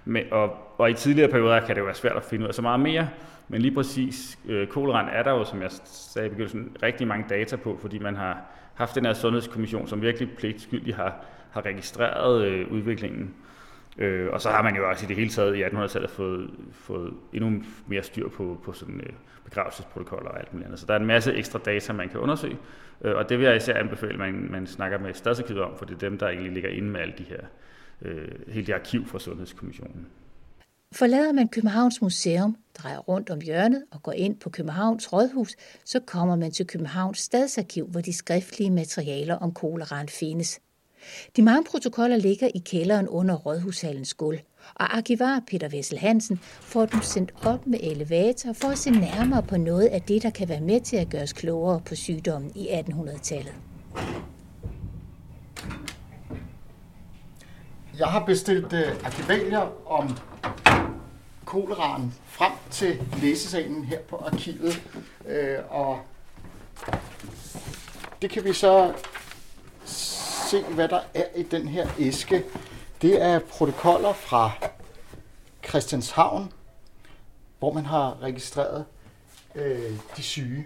Men, 0.05 0.23
og, 0.31 0.57
og 0.77 0.91
i 0.91 0.93
tidligere 0.93 1.29
perioder 1.31 1.59
kan 1.59 1.75
det 1.75 1.79
jo 1.81 1.85
være 1.85 1.95
svært 1.95 2.15
at 2.15 2.23
finde 2.23 2.43
ud 2.43 2.47
af 2.47 2.53
så 2.53 2.61
meget 2.61 2.79
mere, 2.79 3.09
men 3.47 3.61
lige 3.61 3.75
præcis 3.75 4.39
øh, 4.45 4.67
koleran 4.67 5.09
er 5.09 5.23
der 5.23 5.31
jo, 5.31 5.43
som 5.43 5.61
jeg 5.61 5.71
sagde 5.85 6.25
i 6.25 6.29
begyndelsen, 6.29 6.77
rigtig 6.83 7.07
mange 7.07 7.25
data 7.29 7.55
på, 7.55 7.77
fordi 7.81 7.99
man 7.99 8.15
har 8.15 8.41
haft 8.73 8.95
den 8.95 9.05
her 9.05 9.13
sundhedskommission, 9.13 9.87
som 9.87 10.01
virkelig 10.01 10.29
pligtskyldig 10.37 10.95
har, 10.95 11.25
har 11.51 11.65
registreret 11.65 12.45
øh, 12.45 12.71
udviklingen. 12.71 13.33
Øh, 13.97 14.29
og 14.33 14.41
så 14.41 14.49
har 14.49 14.61
man 14.61 14.75
jo 14.75 14.89
også 14.89 15.05
i 15.05 15.07
det 15.07 15.15
hele 15.15 15.29
taget 15.29 15.55
i 15.55 15.63
1800-tallet 15.63 16.09
fået, 16.09 16.49
fået 16.71 17.13
endnu 17.33 17.63
mere 17.87 18.03
styr 18.03 18.29
på, 18.29 18.61
på 18.63 18.73
sådan, 18.73 19.01
øh, 19.01 19.13
begravelsesprotokoller 19.43 20.29
og 20.29 20.39
alt 20.39 20.53
muligt 20.53 20.65
andet. 20.65 20.79
Så 20.79 20.85
der 20.85 20.93
er 20.93 20.99
en 20.99 21.05
masse 21.05 21.33
ekstra 21.33 21.59
data, 21.59 21.93
man 21.93 22.09
kan 22.09 22.19
undersøge, 22.19 22.57
øh, 23.01 23.15
og 23.15 23.29
det 23.29 23.39
vil 23.39 23.45
jeg 23.47 23.55
især 23.55 23.73
anbefale, 23.73 24.13
at 24.13 24.19
man, 24.19 24.47
man 24.51 24.67
snakker 24.67 24.99
med 24.99 25.13
statsarkivet 25.13 25.61
om, 25.61 25.77
for 25.77 25.85
det 25.85 25.93
er 25.93 25.99
dem, 25.99 26.17
der 26.17 26.27
egentlig 26.27 26.51
ligger 26.51 26.69
inde 26.69 26.89
med 26.89 26.99
alle 26.99 27.13
de 27.17 27.23
her, 27.23 27.39
øh, 28.01 28.27
hele 28.47 28.67
det 28.67 28.73
arkiv 28.73 29.07
fra 29.07 29.19
Sundhedskommissionen. 29.19 30.07
Forlader 30.93 31.31
man 31.31 31.47
Københavns 31.47 32.01
Museum, 32.01 32.55
drejer 32.77 32.97
rundt 32.97 33.29
om 33.29 33.41
hjørnet 33.41 33.83
og 33.91 34.03
går 34.03 34.11
ind 34.11 34.39
på 34.39 34.49
Københavns 34.49 35.13
Rådhus, 35.13 35.55
så 35.85 35.99
kommer 35.99 36.35
man 36.35 36.51
til 36.51 36.67
Københavns 36.67 37.19
Stadsarkiv, 37.19 37.87
hvor 37.87 38.01
de 38.01 38.13
skriftlige 38.13 38.71
materialer 38.71 39.35
om 39.35 39.53
koleraen 39.53 40.09
findes. 40.09 40.61
De 41.35 41.41
mange 41.41 41.63
protokoller 41.63 42.17
ligger 42.17 42.47
i 42.55 42.59
kælderen 42.59 43.07
under 43.07 43.35
Rådhushallens 43.35 44.13
gulv, 44.13 44.39
og 44.75 44.97
arkivar 44.97 45.43
Peter 45.47 45.69
Vessel 45.69 45.97
Hansen 45.97 46.39
får 46.61 46.85
dem 46.85 47.01
sendt 47.01 47.31
op 47.45 47.67
med 47.67 47.79
elevator 47.83 48.53
for 48.53 48.67
at 48.67 48.77
se 48.77 48.91
nærmere 48.91 49.43
på 49.43 49.57
noget 49.57 49.85
af 49.85 50.01
det, 50.01 50.23
der 50.23 50.29
kan 50.29 50.49
være 50.49 50.61
med 50.61 50.81
til 50.81 50.97
at 50.97 51.09
gøre 51.09 51.23
os 51.23 51.33
klogere 51.33 51.81
på 51.85 51.95
sygdommen 51.95 52.51
i 52.55 52.67
1800-tallet. 52.67 53.53
Jeg 57.99 58.07
har 58.07 58.25
bestilt 58.25 58.73
uh, 58.73 59.05
arkivalier 59.05 59.91
om 59.91 60.17
koleraen 61.45 62.13
frem 62.25 62.51
til 62.71 63.01
læsesalen 63.21 63.83
her 63.83 63.99
på 63.99 64.15
arkivet, 64.15 64.81
uh, 65.25 65.79
og 65.79 65.99
det 68.21 68.29
kan 68.29 68.43
vi 68.43 68.53
så 68.53 68.93
se, 70.51 70.63
hvad 70.63 70.87
der 70.87 70.99
er 71.13 71.25
i 71.35 71.43
den 71.43 71.67
her 71.67 71.87
æske. 71.99 72.43
Det 73.01 73.21
er 73.21 73.39
protokoller 73.39 74.13
fra 74.13 74.51
Christianshavn, 75.67 76.53
hvor 77.59 77.73
man 77.73 77.85
har 77.85 78.21
registreret 78.21 78.85
øh, 79.55 79.91
de 80.17 80.23
syge. 80.23 80.65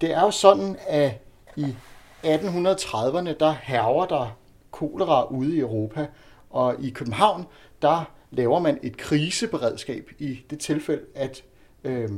Det 0.00 0.10
er 0.10 0.20
jo 0.20 0.30
sådan, 0.30 0.76
at 0.88 1.12
i 1.56 1.76
1830'erne, 2.24 3.32
der 3.40 3.54
herver 3.62 4.06
der 4.06 4.36
kolera 4.70 5.24
ude 5.24 5.56
i 5.56 5.58
Europa, 5.58 6.06
og 6.50 6.76
i 6.80 6.90
København, 6.90 7.46
der 7.82 8.10
laver 8.30 8.58
man 8.58 8.78
et 8.82 8.96
kriseberedskab 8.96 10.10
i 10.18 10.40
det 10.50 10.60
tilfælde, 10.60 11.02
at 11.14 11.42
øh, 11.84 12.10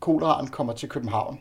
koleraen 0.00 0.46
kommer 0.46 0.72
til 0.72 0.88
København. 0.88 1.40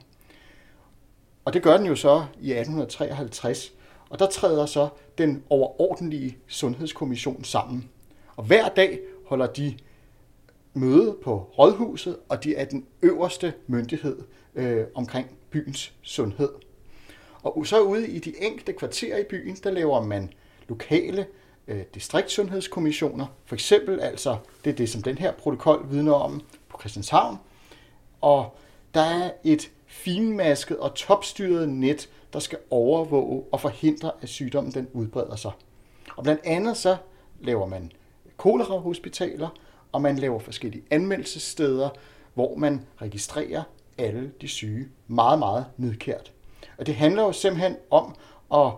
Og 1.45 1.53
det 1.53 1.63
gør 1.63 1.77
den 1.77 1.85
jo 1.85 1.95
så 1.95 2.25
i 2.39 2.51
1853, 2.51 3.76
og 4.09 4.19
der 4.19 4.27
træder 4.27 4.65
så 4.65 4.89
den 5.17 5.43
overordentlige 5.49 6.37
sundhedskommission 6.47 7.43
sammen. 7.43 7.89
Og 8.35 8.43
hver 8.43 8.69
dag 8.69 8.99
holder 9.25 9.47
de 9.47 9.77
møde 10.73 11.17
på 11.23 11.49
rådhuset, 11.57 12.17
og 12.29 12.43
de 12.43 12.55
er 12.55 12.65
den 12.65 12.85
øverste 13.01 13.53
myndighed 13.67 14.17
øh, 14.55 14.85
omkring 14.95 15.27
byens 15.49 15.93
sundhed. 16.01 16.49
Og 17.43 17.67
så 17.67 17.81
ude 17.81 18.07
i 18.07 18.19
de 18.19 18.33
enkelte 18.43 18.73
kvarterer 18.73 19.17
i 19.17 19.23
byen, 19.23 19.55
der 19.55 19.71
laver 19.71 20.03
man 20.03 20.33
lokale 20.67 21.25
øh, 21.67 21.81
distriktsundhedskommissioner. 21.93 23.25
For 23.45 23.55
eksempel 23.55 23.99
altså, 23.99 24.37
det 24.63 24.69
er 24.69 24.75
det, 24.75 24.89
som 24.89 25.03
den 25.03 25.17
her 25.17 25.31
protokol 25.31 25.85
vidner 25.91 26.13
om 26.13 26.41
på 26.69 26.77
Christianshavn. 26.79 27.37
Og 28.21 28.57
der 28.93 29.01
er 29.01 29.31
et 29.43 29.71
finmasket 29.85 30.77
og 30.77 30.95
topstyret 30.95 31.69
net, 31.69 32.09
der 32.34 32.39
skal 32.39 32.57
overvåge 32.69 33.43
og 33.51 33.62
forhindre, 33.62 34.12
at 34.22 34.29
sygdommen 34.29 34.74
den 34.74 34.88
udbreder 34.93 35.36
sig. 35.36 35.51
Og 36.15 36.24
blandt 36.24 36.41
andet 36.43 36.77
så 36.77 36.98
laver 37.41 37.65
man 37.65 37.91
kolera-hospitaler, 38.38 39.50
og 39.91 40.01
man 40.01 40.15
laver 40.15 40.39
forskellige 40.39 40.84
anmeldelsessteder, 40.91 41.89
hvor 42.34 42.55
man 42.55 42.86
registrerer 43.01 43.63
alle 43.98 44.31
de 44.41 44.48
syge 44.48 44.88
meget, 45.07 45.39
meget 45.39 45.65
nidkært. 45.77 46.31
Og 46.77 46.86
det 46.86 46.96
handler 46.96 47.24
jo 47.24 47.31
simpelthen 47.31 47.75
om 47.89 48.15
at 48.53 48.72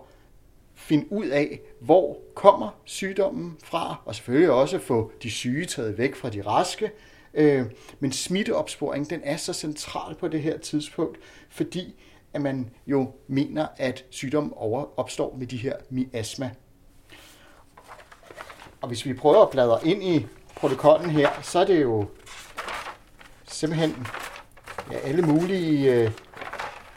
finde 0.74 1.12
ud 1.12 1.26
af, 1.26 1.60
hvor 1.80 2.18
kommer 2.34 2.68
sygdommen 2.84 3.56
fra, 3.64 4.02
og 4.04 4.14
selvfølgelig 4.14 4.50
også 4.50 4.78
få 4.78 5.12
de 5.22 5.30
syge 5.30 5.66
taget 5.66 5.98
væk 5.98 6.14
fra 6.14 6.30
de 6.30 6.42
raske. 6.42 6.90
Øh, 7.34 7.66
men 8.00 8.12
smitteopsporing, 8.12 9.10
den 9.10 9.20
er 9.24 9.36
så 9.36 9.52
central 9.52 10.14
på 10.14 10.28
det 10.28 10.42
her 10.42 10.58
tidspunkt, 10.58 11.18
fordi 11.48 11.94
at 12.32 12.40
man 12.40 12.70
jo 12.86 13.12
mener, 13.28 13.66
at 13.76 14.04
sygdommen 14.10 14.52
opstår 14.96 15.36
med 15.38 15.46
de 15.46 15.56
her 15.56 15.76
miasma. 15.90 16.50
Og 18.80 18.88
hvis 18.88 19.06
vi 19.06 19.14
prøver 19.14 19.42
at 19.42 19.50
bladre 19.50 19.86
ind 19.86 20.02
i 20.02 20.26
protokollen 20.56 21.10
her, 21.10 21.30
så 21.42 21.58
er 21.58 21.64
det 21.64 21.82
jo 21.82 22.06
simpelthen 23.44 24.06
ja, 24.90 24.96
alle 24.96 25.22
mulige 25.22 25.94
øh, 25.94 26.10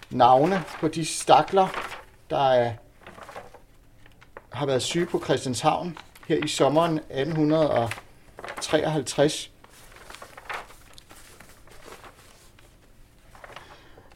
navne 0.09 0.63
på 0.79 0.87
de 0.87 1.05
stakler, 1.05 1.67
der 2.29 2.49
er, 2.49 2.73
har 4.51 4.65
været 4.65 4.81
syge 4.81 5.05
på 5.05 5.21
Christianshavn 5.23 5.97
her 6.27 6.45
i 6.45 6.47
sommeren 6.47 6.97
1853. 6.97 9.52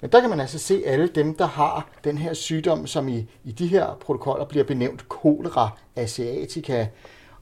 Men 0.01 0.12
der 0.12 0.22
kan 0.22 0.30
man 0.30 0.39
altså 0.39 0.60
se 0.60 0.84
alle 0.86 1.08
dem, 1.08 1.36
der 1.36 1.46
har 1.46 1.89
den 2.04 2.18
her 2.18 2.34
sygdom, 2.34 2.88
som 2.88 3.08
i, 3.08 3.25
i 3.44 3.51
de 3.51 3.68
her 3.68 3.98
protokoller 4.01 4.46
bliver 4.46 4.63
benævnt 4.63 5.10
kolera 5.10 5.70
asiatica. 5.96 6.88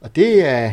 Og 0.00 0.16
det 0.16 0.44
er 0.44 0.72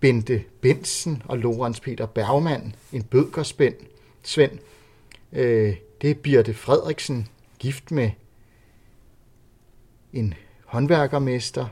Bente 0.00 0.44
Bensen 0.60 1.22
og 1.28 1.38
Lorenz 1.38 1.80
Peter 1.80 2.06
Bergmann, 2.06 2.74
en 2.92 3.02
bødkerspænd, 3.02 3.74
Svend. 4.22 4.58
Øh, 5.32 5.76
det 6.02 6.10
er 6.10 6.14
Birte 6.14 6.54
Frederiksen, 6.54 7.28
gift 7.58 7.90
med 7.90 8.10
en 10.12 10.34
håndværkermester, 10.64 11.66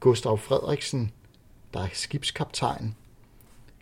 Gustav 0.00 0.38
Frederiksen, 0.38 1.12
der 1.74 1.80
er 1.80 1.88
skibskaptajn, 1.92 2.94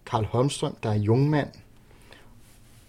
Karl 0.07 0.25
Holmstrøm, 0.25 0.77
der 0.83 0.91
er 0.91 0.95
jungmand. 0.95 1.49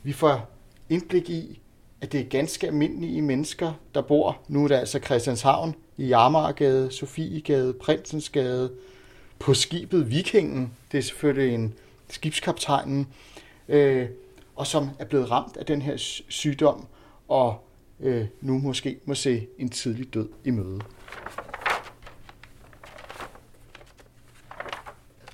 Vi 0.03 0.13
får 0.13 0.54
indblik 0.89 1.29
i, 1.29 1.59
at 2.01 2.11
det 2.11 2.19
er 2.19 2.25
ganske 2.25 2.67
almindelige 2.67 3.21
mennesker, 3.21 3.73
der 3.95 4.01
bor, 4.01 4.37
nu 4.47 4.63
er 4.63 4.67
det 4.67 4.75
altså 4.75 4.99
Christianshavn, 4.99 5.75
i 5.97 6.07
Jarmargade, 6.07 6.91
Sofiegade, 6.91 7.73
Prinsensgade, 7.73 8.71
på 9.39 9.53
skibet 9.53 10.11
Vikingen, 10.11 10.73
det 10.91 10.97
er 10.97 11.01
selvfølgelig 11.01 11.55
en 11.55 11.73
skibskaptajnen, 12.09 13.07
øh, 13.67 14.09
og 14.55 14.67
som 14.67 14.89
er 14.99 15.05
blevet 15.05 15.31
ramt 15.31 15.57
af 15.57 15.65
den 15.65 15.81
her 15.81 15.93
sygdom, 16.29 16.87
og 17.27 17.57
øh, 17.99 18.25
nu 18.41 18.57
måske 18.57 18.99
må 19.05 19.15
se 19.15 19.47
en 19.57 19.69
tidlig 19.69 20.13
død 20.13 20.29
i 20.45 20.49
møde. 20.49 20.79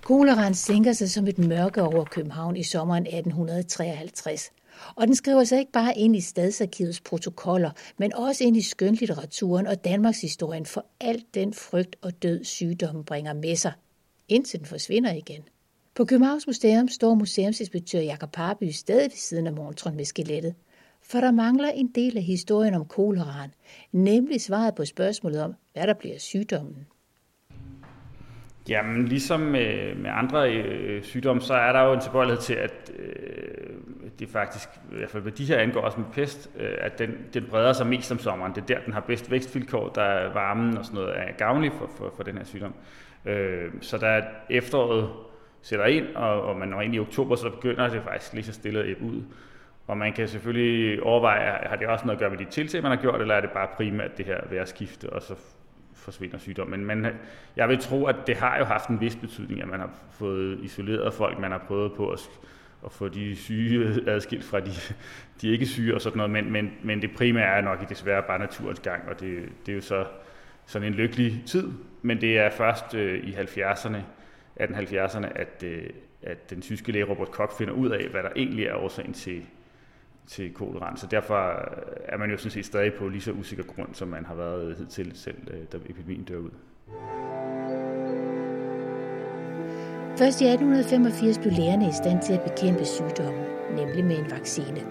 Koleraen 0.03 0.53
sænker 0.53 0.93
sig 0.93 1.09
som 1.11 1.27
et 1.27 1.37
mørke 1.37 1.83
over 1.83 2.03
København 2.03 2.57
i 2.57 2.63
sommeren 2.63 3.03
1853. 3.03 4.51
Og 4.95 5.07
den 5.07 5.15
skriver 5.15 5.43
sig 5.43 5.59
ikke 5.59 5.71
bare 5.71 5.97
ind 5.97 6.15
i 6.15 6.21
stadsarkivets 6.21 7.01
protokoller, 7.01 7.71
men 7.97 8.13
også 8.13 8.43
ind 8.43 8.57
i 8.57 8.61
skønlitteraturen 8.61 9.67
og 9.67 9.85
Danmarks 9.85 10.21
historien 10.21 10.65
for 10.65 10.85
alt 10.99 11.33
den 11.33 11.53
frygt 11.53 11.95
og 12.01 12.23
død 12.23 12.43
sygdommen 12.43 13.03
bringer 13.03 13.33
med 13.33 13.55
sig, 13.55 13.73
indtil 14.27 14.59
den 14.59 14.67
forsvinder 14.67 15.13
igen. 15.13 15.41
På 15.95 16.05
Københavns 16.05 16.47
Museum 16.47 16.87
står 16.87 17.13
museumsinspektør 17.15 17.99
Jakob 17.99 18.31
Parby 18.31 18.69
stadig 18.69 19.11
ved 19.11 19.17
siden 19.17 19.47
af 19.47 19.53
Mortron 19.53 19.95
med 19.95 20.05
skelettet. 20.05 20.55
For 21.01 21.21
der 21.21 21.31
mangler 21.31 21.69
en 21.69 21.87
del 21.87 22.17
af 22.17 22.23
historien 22.23 22.73
om 22.73 22.85
koleraen, 22.85 23.53
nemlig 23.91 24.41
svaret 24.41 24.75
på 24.75 24.85
spørgsmålet 24.85 25.41
om, 25.41 25.53
hvad 25.73 25.87
der 25.87 25.93
bliver 25.93 26.19
sygdommen. 26.19 26.87
Jamen, 28.69 29.07
ligesom 29.07 29.39
med, 29.39 29.95
med 29.95 30.11
andre 30.13 30.55
øh, 30.55 31.03
sygdomme, 31.03 31.41
så 31.41 31.53
er 31.53 31.71
der 31.71 31.81
jo 31.83 31.93
en 31.93 31.99
tilbøjelighed 31.99 32.41
til, 32.41 32.53
at 32.53 32.91
øh, 32.99 33.75
det 34.19 34.29
faktisk, 34.29 34.69
i 34.91 34.95
hvert 34.95 35.09
fald 35.09 35.23
hvad 35.23 35.31
de 35.31 35.45
her 35.45 35.57
angår 35.57 35.81
også 35.81 35.99
med 35.99 36.07
pest, 36.13 36.49
øh, 36.59 36.77
at 36.77 36.99
den, 36.99 37.17
den 37.33 37.45
breder 37.49 37.73
sig 37.73 37.87
mest 37.87 38.11
om 38.11 38.19
sommeren. 38.19 38.55
Det 38.55 38.61
er 38.61 38.65
der, 38.65 38.79
den 38.85 38.93
har 38.93 38.99
bedst 38.99 39.31
vækstvilkår, 39.31 39.89
der 39.89 40.01
er 40.01 40.33
varmen 40.33 40.77
og 40.77 40.85
sådan 40.85 40.95
noget 40.95 41.17
er 41.17 41.31
gavnlig 41.37 41.71
for, 41.71 41.89
for, 41.97 42.13
for 42.15 42.23
den 42.23 42.37
her 42.37 42.45
sygdom. 42.45 42.73
Øh, 43.25 43.71
så 43.81 43.97
der 43.97 44.07
er 44.07 44.21
efteråret 44.49 45.09
sætter 45.61 45.85
ind, 45.85 46.15
og, 46.15 46.41
og 46.41 46.57
man 46.57 46.67
når 46.67 46.81
ind 46.81 46.95
i 46.95 46.99
oktober, 46.99 47.35
så 47.35 47.49
begynder 47.49 47.89
det 47.89 48.03
faktisk 48.03 48.33
lige 48.33 48.43
så 48.43 48.53
stille 48.53 48.79
at 48.79 48.97
ud. 49.01 49.21
Og 49.87 49.97
man 49.97 50.13
kan 50.13 50.27
selvfølgelig 50.27 51.03
overveje, 51.03 51.67
har 51.67 51.75
det 51.75 51.87
også 51.87 52.05
noget 52.05 52.17
at 52.17 52.19
gøre 52.19 52.29
med 52.29 52.37
de 52.37 52.45
tiltag, 52.45 52.81
man 52.81 52.91
har 52.91 53.01
gjort, 53.01 53.21
eller 53.21 53.35
er 53.35 53.41
det 53.41 53.51
bare 53.51 53.67
primært 53.75 54.17
det 54.17 54.25
her 54.25 54.41
vejrskifte, 54.49 55.09
og 55.09 55.21
så 55.21 55.35
forsvinder 56.01 56.37
sygdom. 56.37 56.67
Men, 56.67 56.85
men 56.85 57.07
jeg 57.55 57.69
vil 57.69 57.79
tro, 57.79 58.05
at 58.05 58.15
det 58.27 58.37
har 58.37 58.57
jo 58.57 58.63
haft 58.63 58.89
en 58.89 59.01
vis 59.01 59.15
betydning, 59.15 59.61
at 59.61 59.67
man 59.67 59.79
har 59.79 59.89
fået 60.11 60.59
isoleret 60.61 61.13
folk, 61.13 61.39
man 61.39 61.51
har 61.51 61.63
prøvet 61.67 61.93
på 61.93 62.09
at, 62.09 62.29
at 62.85 62.91
få 62.91 63.07
de 63.07 63.35
syge 63.35 64.01
adskilt 64.11 64.43
fra 64.43 64.59
de, 64.59 64.71
de 65.41 65.49
ikke 65.49 65.65
syge 65.65 65.95
og 65.95 66.01
sådan 66.01 66.17
noget, 66.17 66.31
men, 66.31 66.51
men, 66.51 66.71
men 66.83 67.01
det 67.01 67.11
primære 67.15 67.57
er 67.57 67.61
nok 67.61 67.81
i 67.81 67.85
desværre 67.89 68.23
bare 68.27 68.39
naturens 68.39 68.79
gang, 68.79 69.09
og 69.09 69.19
det, 69.19 69.49
det 69.65 69.71
er 69.71 69.75
jo 69.75 69.81
så 69.81 70.05
sådan 70.65 70.87
en 70.87 70.93
lykkelig 70.93 71.43
tid, 71.45 71.67
men 72.01 72.21
det 72.21 72.37
er 72.37 72.49
først 72.49 72.95
øh, 72.95 73.23
i 73.23 73.33
70'erne, 73.33 73.97
1870'erne, 74.61 75.27
at, 75.35 75.63
øh, 75.63 75.83
at 76.21 76.49
den 76.49 76.61
tyske 76.61 76.91
læge 76.91 77.05
Robert 77.05 77.31
Koch 77.31 77.57
finder 77.57 77.73
ud 77.73 77.89
af, 77.89 78.07
hvad 78.07 78.23
der 78.23 78.29
egentlig 78.35 78.65
er 78.65 78.75
årsagen 78.75 79.13
til, 79.13 79.45
til 80.27 80.53
koleraen. 80.53 80.97
Så 80.97 81.07
derfor 81.07 81.49
øh, 81.49 81.95
er 82.03 82.17
man 82.17 82.31
jo 82.31 82.37
sådan 82.37 82.51
set 82.51 82.65
stadig 82.65 82.93
på 82.93 83.07
lige 83.07 83.21
så 83.21 83.31
usikker 83.31 83.63
grund, 83.63 83.89
som 83.93 84.07
man 84.07 84.25
har 84.25 84.35
været 84.35 84.75
hidtil 84.77 85.11
selv, 85.15 85.37
øh, 85.53 85.59
da 85.71 85.77
epidemien 85.77 86.23
dør 86.23 86.37
ud. 86.37 86.51
Først 90.17 90.41
i 90.41 90.45
1885 90.45 91.39
blev 91.39 91.51
lægerne 91.51 91.87
i 91.89 91.93
stand 91.93 92.21
til 92.21 92.33
at 92.33 92.41
bekæmpe 92.41 92.85
sygdommen, 92.85 93.45
nemlig 93.75 94.05
med 94.05 94.17
en 94.17 94.31
vaccine. 94.31 94.81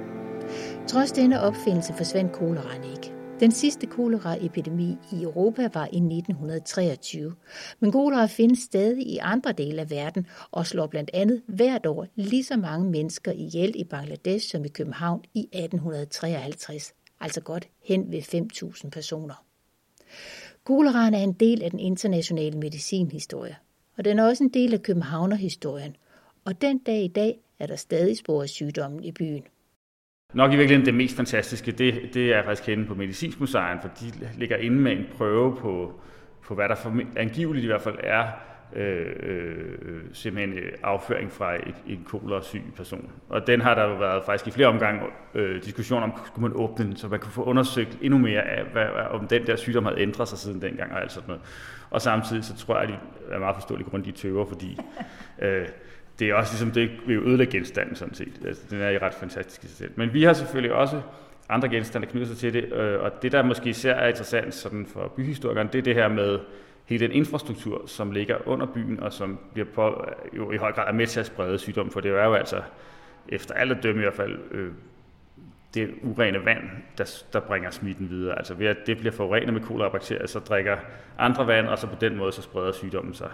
Trods 0.86 1.12
denne 1.12 1.40
opfindelse 1.40 1.94
forsvandt 1.96 2.32
koleraen 2.32 2.84
ikke. 2.84 3.09
Den 3.40 3.52
sidste 3.52 3.86
koleraepidemi 3.86 4.96
i 5.12 5.22
Europa 5.22 5.68
var 5.74 5.84
i 5.84 5.96
1923, 5.96 7.34
men 7.80 7.92
kolera 7.92 8.26
findes 8.26 8.58
stadig 8.58 9.06
i 9.06 9.18
andre 9.18 9.52
dele 9.52 9.80
af 9.80 9.90
verden 9.90 10.26
og 10.50 10.66
slår 10.66 10.86
blandt 10.86 11.10
andet 11.14 11.42
hvert 11.46 11.86
år 11.86 12.06
lige 12.14 12.44
så 12.44 12.56
mange 12.56 12.90
mennesker 12.90 13.32
ihjel 13.32 13.72
i 13.74 13.84
Bangladesh 13.84 14.50
som 14.50 14.64
i 14.64 14.68
København 14.68 15.24
i 15.34 15.40
1853, 15.40 16.94
altså 17.20 17.40
godt 17.40 17.68
hen 17.84 18.12
ved 18.12 18.22
5.000 18.22 18.90
personer. 18.90 19.44
Koleraen 20.64 21.14
er 21.14 21.22
en 21.22 21.32
del 21.32 21.62
af 21.62 21.70
den 21.70 21.80
internationale 21.80 22.58
medicinhistorie, 22.58 23.56
og 23.98 24.04
den 24.04 24.18
er 24.18 24.24
også 24.24 24.44
en 24.44 24.50
del 24.50 24.74
af 24.74 24.82
københavnerhistorien, 24.82 25.96
og 26.44 26.60
den 26.60 26.78
dag 26.78 27.04
i 27.04 27.08
dag 27.08 27.40
er 27.58 27.66
der 27.66 27.76
stadig 27.76 28.16
spor 28.16 28.42
af 28.42 28.48
sygdommen 28.48 29.04
i 29.04 29.12
byen. 29.12 29.42
Nok 30.32 30.52
i 30.52 30.56
virkeligheden 30.56 30.86
det 30.86 30.94
mest 30.94 31.16
fantastiske, 31.16 31.72
det, 31.72 32.10
det 32.14 32.34
er 32.34 32.42
faktisk 32.42 32.66
henne 32.66 32.86
på 32.86 32.94
Medicinsk 32.94 33.40
Museum, 33.40 33.78
for 33.82 33.88
de 34.00 34.12
ligger 34.38 34.56
inde 34.56 34.76
med 34.76 34.92
en 34.92 35.06
prøve 35.16 35.56
på, 35.56 36.00
på 36.42 36.54
hvad 36.54 36.68
der 36.68 36.74
for, 36.74 37.00
angiveligt 37.16 37.64
i 37.64 37.66
hvert 37.66 37.82
fald 37.82 37.96
er 38.02 38.24
øh, 38.76 39.06
øh, 39.22 40.00
simpelthen 40.12 40.58
øh, 40.58 40.72
afføring 40.82 41.32
fra 41.32 41.54
et, 41.54 41.74
en 41.86 42.04
kolera-syg 42.04 42.62
person. 42.76 43.10
Og 43.28 43.46
den 43.46 43.60
har 43.60 43.74
der 43.74 43.84
jo 43.84 43.94
været 43.94 44.22
faktisk 44.24 44.46
i 44.46 44.50
flere 44.50 44.68
omgange 44.68 45.00
øh, 45.34 45.62
diskussion 45.64 46.02
om, 46.02 46.12
skulle 46.26 46.48
man 46.48 46.52
åbne 46.54 46.84
den, 46.84 46.96
så 46.96 47.08
man 47.08 47.20
kunne 47.20 47.32
få 47.32 47.42
undersøgt 47.42 47.98
endnu 48.02 48.18
mere 48.18 48.42
af, 48.42 48.64
hvad, 48.64 48.86
om 49.10 49.26
den 49.26 49.46
der 49.46 49.56
sygdom 49.56 49.84
havde 49.84 50.00
ændret 50.00 50.28
sig 50.28 50.38
siden 50.38 50.62
dengang 50.62 50.92
og 50.92 51.00
alt 51.00 51.12
sådan 51.12 51.28
noget. 51.28 51.42
Og 51.90 52.02
samtidig 52.02 52.44
så 52.44 52.56
tror 52.56 52.74
jeg, 52.74 52.82
at 52.82 52.88
de 52.88 53.34
er 53.34 53.38
meget 53.38 53.56
forståelige 53.56 53.90
grund, 53.90 54.04
de 54.04 54.12
tøver, 54.12 54.44
fordi 54.44 54.78
øh, 55.42 55.68
det 56.20 56.30
er 56.30 56.34
også 56.34 56.52
ligesom, 56.52 56.70
det 56.70 56.90
vil 57.06 57.14
jo 57.14 57.22
ødelægge 57.22 57.52
genstanden 57.52 57.96
sådan 57.96 58.14
set. 58.14 58.40
Altså, 58.46 58.62
den 58.70 58.80
er 58.80 58.88
i 58.88 58.98
ret 58.98 59.14
fantastisk 59.14 59.64
i 59.64 59.66
sig 59.66 59.76
selv. 59.76 59.92
Men 59.96 60.14
vi 60.14 60.22
har 60.22 60.32
selvfølgelig 60.32 60.72
også 60.72 61.00
andre 61.48 61.68
genstande, 61.68 62.06
der 62.06 62.12
knytter 62.12 62.28
sig 62.28 62.36
til 62.36 62.52
det, 62.52 62.72
øh, 62.72 63.02
og 63.02 63.22
det, 63.22 63.32
der 63.32 63.42
måske 63.42 63.70
især 63.70 63.94
er 63.94 64.08
interessant 64.08 64.54
sådan 64.54 64.86
for 64.86 65.12
byhistorikeren, 65.16 65.68
det 65.72 65.78
er 65.78 65.82
det 65.82 65.94
her 65.94 66.08
med 66.08 66.38
hele 66.86 67.06
den 67.06 67.14
infrastruktur, 67.14 67.82
som 67.86 68.10
ligger 68.10 68.48
under 68.48 68.66
byen, 68.66 69.00
og 69.00 69.12
som 69.12 69.38
bliver 69.52 69.68
på, 69.74 70.04
jo 70.36 70.52
i 70.52 70.56
høj 70.56 70.72
grad 70.72 70.88
er 70.88 70.92
med 70.92 71.06
til 71.06 71.20
at 71.20 71.26
sprede 71.26 71.58
sygdom, 71.58 71.90
for 71.90 72.00
det 72.00 72.10
er 72.10 72.24
jo 72.24 72.34
altså, 72.34 72.62
efter 73.28 73.54
alle 73.54 73.78
dømme 73.82 74.00
i 74.00 74.04
hvert 74.04 74.14
fald, 74.14 74.38
øh, 74.50 74.72
det 75.74 75.90
urene 76.02 76.44
vand, 76.44 76.62
der, 76.98 77.22
der 77.32 77.40
bringer 77.40 77.70
smitten 77.70 78.10
videre. 78.10 78.38
Altså 78.38 78.54
ved 78.54 78.66
at 78.66 78.76
det 78.86 78.98
bliver 78.98 79.12
forurenet 79.12 79.54
med 79.54 79.60
kolera-bakterier, 79.60 80.26
så 80.26 80.38
drikker 80.38 80.76
andre 81.18 81.46
vand, 81.46 81.66
og 81.66 81.78
så 81.78 81.86
på 81.86 81.96
den 82.00 82.16
måde 82.16 82.32
så 82.32 82.42
spreder 82.42 82.72
sygdommen 82.72 83.14
sig. 83.14 83.30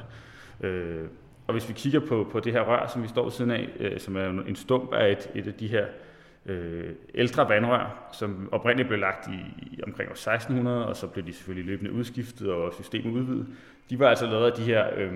Øh, 0.60 1.04
og 1.46 1.52
hvis 1.52 1.68
vi 1.68 1.74
kigger 1.74 2.00
på, 2.00 2.28
på 2.32 2.40
det 2.40 2.52
her 2.52 2.60
rør, 2.60 2.86
som 2.86 3.02
vi 3.02 3.08
står 3.08 3.22
ved 3.22 3.32
siden 3.32 3.50
af, 3.50 3.68
øh, 3.80 4.00
som 4.00 4.16
er 4.16 4.28
en 4.28 4.56
stump 4.56 4.92
af 4.92 5.12
et, 5.12 5.30
et 5.34 5.46
af 5.46 5.54
de 5.54 5.68
her 5.68 5.86
øh, 6.46 6.92
ældre 7.14 7.48
vandrør, 7.48 8.08
som 8.12 8.48
oprindeligt 8.52 8.88
blev 8.88 9.00
lagt 9.00 9.28
i, 9.28 9.66
i 9.72 9.80
omkring 9.86 10.08
år 10.08 10.12
1600, 10.12 10.86
og 10.86 10.96
så 10.96 11.06
blev 11.06 11.26
de 11.26 11.32
selvfølgelig 11.32 11.66
løbende 11.66 11.92
udskiftet 11.92 12.52
og 12.52 12.74
systemet 12.74 13.12
udvidet. 13.12 13.46
De 13.90 13.98
var 13.98 14.08
altså 14.08 14.26
lavet 14.26 14.50
af 14.50 14.52
de 14.52 14.62
her 14.62 14.86
øh, 14.96 15.12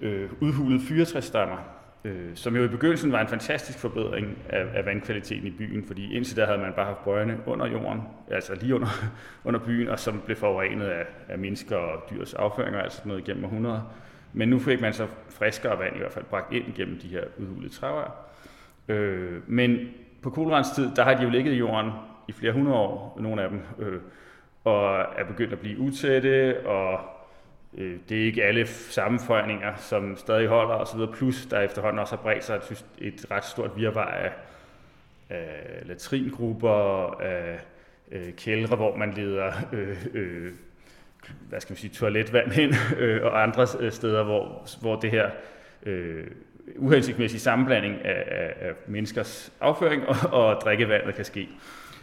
øh, 0.00 0.30
udhulede 0.40 0.80
fyretræsstammer, 0.80 1.56
øh, 2.04 2.30
som 2.34 2.56
jo 2.56 2.64
i 2.64 2.68
begyndelsen 2.68 3.12
var 3.12 3.20
en 3.20 3.28
fantastisk 3.28 3.78
forbedring 3.78 4.38
af, 4.48 4.66
af 4.74 4.86
vandkvaliteten 4.86 5.46
i 5.46 5.50
byen, 5.50 5.84
fordi 5.86 6.14
indtil 6.14 6.36
der 6.36 6.46
havde 6.46 6.58
man 6.58 6.72
bare 6.76 6.86
haft 6.86 7.04
bøjerne 7.04 7.38
under 7.46 7.66
jorden, 7.66 8.02
altså 8.30 8.54
lige 8.54 8.74
under, 8.74 8.88
under 9.44 9.60
byen, 9.60 9.88
og 9.88 9.98
som 9.98 10.22
blev 10.24 10.36
forurenet 10.36 10.86
af, 10.86 11.06
af 11.28 11.38
mennesker 11.38 11.76
og 11.76 12.02
dyrs 12.10 12.34
afføringer, 12.34 12.80
altså 12.80 13.02
noget 13.04 13.24
gennem 13.24 13.44
århundreder. 13.44 13.80
Men 14.34 14.48
nu 14.48 14.58
fik 14.58 14.80
man 14.80 14.92
så 14.92 15.06
friskere 15.30 15.78
vand 15.78 15.96
i 15.96 15.98
hvert 15.98 16.12
fald 16.12 16.24
bragt 16.24 16.52
ind 16.52 16.64
gennem 16.76 16.98
de 16.98 17.08
her 17.08 17.24
udhulede 17.38 17.72
trærør. 17.72 18.10
Øh, 18.88 19.40
men 19.46 19.78
på 20.22 20.30
kolorans 20.30 20.70
tid, 20.70 20.90
der 20.96 21.04
har 21.04 21.14
de 21.14 21.22
jo 21.22 21.30
ligget 21.30 21.52
i 21.52 21.56
jorden 21.56 21.90
i 22.28 22.32
flere 22.32 22.52
hundrede 22.52 22.76
år, 22.76 23.18
nogle 23.20 23.42
af 23.42 23.50
dem, 23.50 23.60
øh, 23.78 24.00
og 24.64 24.98
er 25.16 25.24
begyndt 25.24 25.52
at 25.52 25.58
blive 25.58 25.78
utætte, 25.78 26.66
og 26.66 27.00
øh, 27.78 27.96
det 28.08 28.20
er 28.20 28.24
ikke 28.24 28.44
alle 28.44 28.66
sammenføjninger, 28.66 29.74
som 29.76 30.16
stadig 30.16 30.48
holder 30.48 30.74
osv., 30.74 31.00
plus 31.14 31.46
der 31.46 31.60
efterhånden 31.60 31.98
også 31.98 32.16
har 32.16 32.22
bredt 32.22 32.44
sig 32.44 32.56
et, 32.56 32.86
et 32.98 33.26
ret 33.30 33.44
stort 33.44 33.70
virvar 33.76 34.06
af, 34.06 34.32
af 35.30 35.82
latringrupper, 35.84 36.70
af 37.20 37.60
øh, 38.12 38.32
kældre, 38.32 38.76
hvor 38.76 38.96
man 38.96 39.12
leder 39.14 39.52
øh, 39.72 40.06
øh, 40.14 40.52
hvad 41.48 41.60
skal 41.60 41.72
man 41.72 41.78
sige, 41.78 41.90
toiletvand 41.94 42.58
ind, 42.58 42.74
øh, 42.98 43.24
og 43.24 43.42
andre 43.42 43.66
øh, 43.80 43.92
steder, 43.92 44.24
hvor, 44.24 44.68
hvor 44.80 45.00
det 45.00 45.10
her 45.10 45.30
øh, 45.86 46.24
uhensigtsmæssige 46.76 47.40
sammenblanding 47.40 48.04
af, 48.04 48.24
af, 48.26 48.68
af 48.68 48.72
menneskers 48.86 49.52
afføring 49.60 50.02
og, 50.08 50.16
og 50.32 50.60
drikkevandet 50.60 51.14
kan 51.14 51.24
ske. 51.24 51.48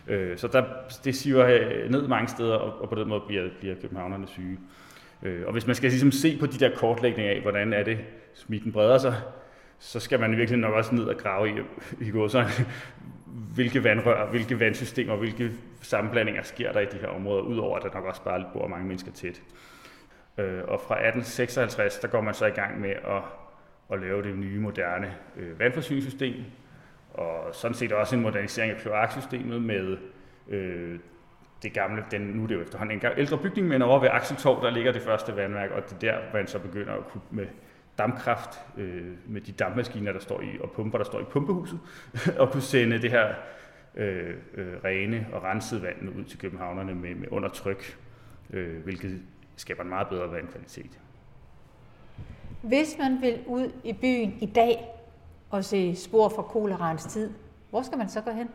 Øh, 0.07 0.37
så 0.37 0.47
der, 0.47 0.63
det 1.03 1.15
siver 1.15 1.47
øh, 1.47 1.91
ned 1.91 2.07
mange 2.07 2.27
steder, 2.27 2.55
og, 2.55 2.81
og 2.81 2.89
på 2.89 2.95
den 2.95 3.09
måde 3.09 3.21
bliver, 3.27 3.49
bliver 3.59 3.75
københavnerne 3.81 4.27
syge. 4.27 4.57
Øh, 5.23 5.41
og 5.45 5.51
hvis 5.51 5.67
man 5.67 5.75
skal 5.75 5.89
ligesom 5.89 6.11
se 6.11 6.37
på 6.39 6.45
de 6.45 6.59
der 6.59 6.75
kortlægninger 6.75 7.33
af, 7.33 7.41
hvordan 7.41 7.73
er 7.73 7.83
det, 7.83 7.97
smitten 8.33 8.71
breder 8.71 8.97
sig, 8.97 9.15
så 9.79 9.99
skal 9.99 10.19
man 10.19 10.37
virkelig 10.37 10.59
nok 10.59 10.73
også 10.73 10.95
ned 10.95 11.03
og 11.03 11.17
grave 11.17 11.49
i, 11.49 11.53
i 12.01 12.09
går, 12.09 12.27
så, 12.27 12.45
hvilke 13.55 13.83
vandrør, 13.83 14.29
hvilke 14.29 14.59
vandsystemer, 14.59 15.15
hvilke 15.15 15.51
sammenblandinger 15.81 16.41
sker 16.41 16.71
der 16.71 16.79
i 16.79 16.85
de 16.85 16.97
her 16.97 17.07
områder, 17.07 17.41
udover 17.41 17.77
at 17.77 17.83
der 17.83 17.93
nok 17.93 18.05
også 18.05 18.23
bare 18.23 18.45
bor 18.53 18.67
mange 18.67 18.87
mennesker 18.87 19.11
tæt. 19.11 19.41
Øh, 20.37 20.63
og 20.67 20.81
fra 20.81 20.95
1856, 20.95 21.99
der 21.99 22.07
går 22.07 22.21
man 22.21 22.33
så 22.33 22.45
i 22.45 22.51
gang 22.51 22.81
med 22.81 22.89
at 22.89 23.21
at 23.91 23.99
lave 23.99 24.23
det 24.23 24.37
nye, 24.37 24.59
moderne 24.59 25.15
øh, 25.37 25.59
vandforsyningssystem, 25.59 26.35
og 27.13 27.55
sådan 27.55 27.75
set 27.75 27.91
også 27.91 28.15
en 28.15 28.21
modernisering 28.21 28.71
af 28.71 28.77
kloaksystemet 28.77 29.61
med 29.61 29.97
øh, 30.49 30.99
det 31.63 31.73
gamle, 31.73 32.05
den, 32.11 32.21
nu 32.21 32.43
er 32.43 32.47
det 32.47 32.55
jo 32.55 32.61
efterhånden 32.61 33.01
en 33.05 33.11
ældre 33.17 33.37
bygning, 33.37 33.67
men 33.67 33.81
over 33.81 33.99
ved 33.99 34.09
Akseltorv, 34.11 34.63
der 34.63 34.69
ligger 34.69 34.91
det 34.91 35.01
første 35.01 35.35
vandværk, 35.35 35.71
og 35.71 35.83
det 35.89 35.93
er 35.93 36.11
der, 36.11 36.19
man 36.33 36.47
så 36.47 36.59
begynder 36.59 36.93
at 36.93 37.07
kunne 37.07 37.21
med 37.31 37.45
dampkraft, 37.97 38.59
øh, 38.77 39.05
med 39.27 39.41
de 39.41 39.51
dampmaskiner, 39.51 40.11
der 40.11 40.19
står 40.19 40.41
i, 40.41 40.59
og 40.59 40.71
pumper, 40.71 40.97
der 40.97 41.05
står 41.05 41.19
i 41.19 41.23
pumpehuset, 41.23 41.79
og 42.39 42.51
kunne 42.51 42.61
sende 42.61 43.01
det 43.01 43.11
her 43.11 43.33
øh, 43.95 44.35
øh, 44.53 44.73
rene 44.83 45.27
og 45.33 45.43
rensede 45.43 45.81
vand 45.81 46.19
ud 46.19 46.23
til 46.23 46.39
københavnerne 46.39 46.95
med, 46.95 47.15
med 47.15 47.27
under 47.31 47.49
tryk, 47.49 47.97
øh, 48.49 48.83
hvilket 48.83 49.21
skaber 49.55 49.83
en 49.83 49.89
meget 49.89 50.07
bedre 50.07 50.31
vandkvalitet. 50.31 50.99
Hvis 52.61 52.95
man 52.99 53.21
vil 53.21 53.39
ud 53.45 53.71
i 53.83 53.93
byen 53.93 54.37
i 54.41 54.45
dag 54.45 54.77
og 55.49 55.63
se 55.63 55.95
spor 55.95 56.29
fra 56.29 56.41
koleraens 56.41 57.03
tid, 57.03 57.29
hvor 57.69 57.81
skal 57.81 57.97
man 57.97 58.09
så 58.09 58.21
gå 58.21 58.31
hen? 58.31 58.49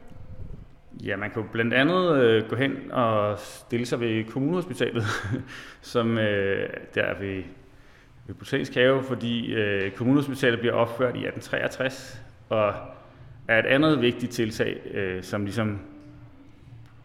Ja, 1.04 1.16
man 1.16 1.30
kan 1.30 1.42
jo 1.42 1.48
blandt 1.52 1.74
andet 1.74 2.16
øh, 2.16 2.48
gå 2.48 2.56
hen 2.56 2.92
og 2.92 3.38
stille 3.38 3.86
sig 3.86 4.00
ved 4.00 4.24
kommunehospitalet, 4.24 5.04
som 5.92 6.18
øh, 6.18 6.68
der 6.94 7.02
er 7.02 7.18
ved, 7.18 7.42
ved 8.26 8.34
Botanisk 8.34 8.74
Have, 8.74 9.02
fordi 9.02 9.54
øh, 9.54 9.90
kommunehospitalet 9.92 10.60
bliver 10.60 10.74
opført 10.74 11.16
i 11.16 11.26
1863, 11.26 12.22
og 12.48 12.74
er 13.48 13.58
et 13.58 13.66
andet 13.66 14.00
vigtigt 14.00 14.32
tiltag, 14.32 14.80
øh, 14.94 15.22
som 15.22 15.44
ligesom 15.44 15.78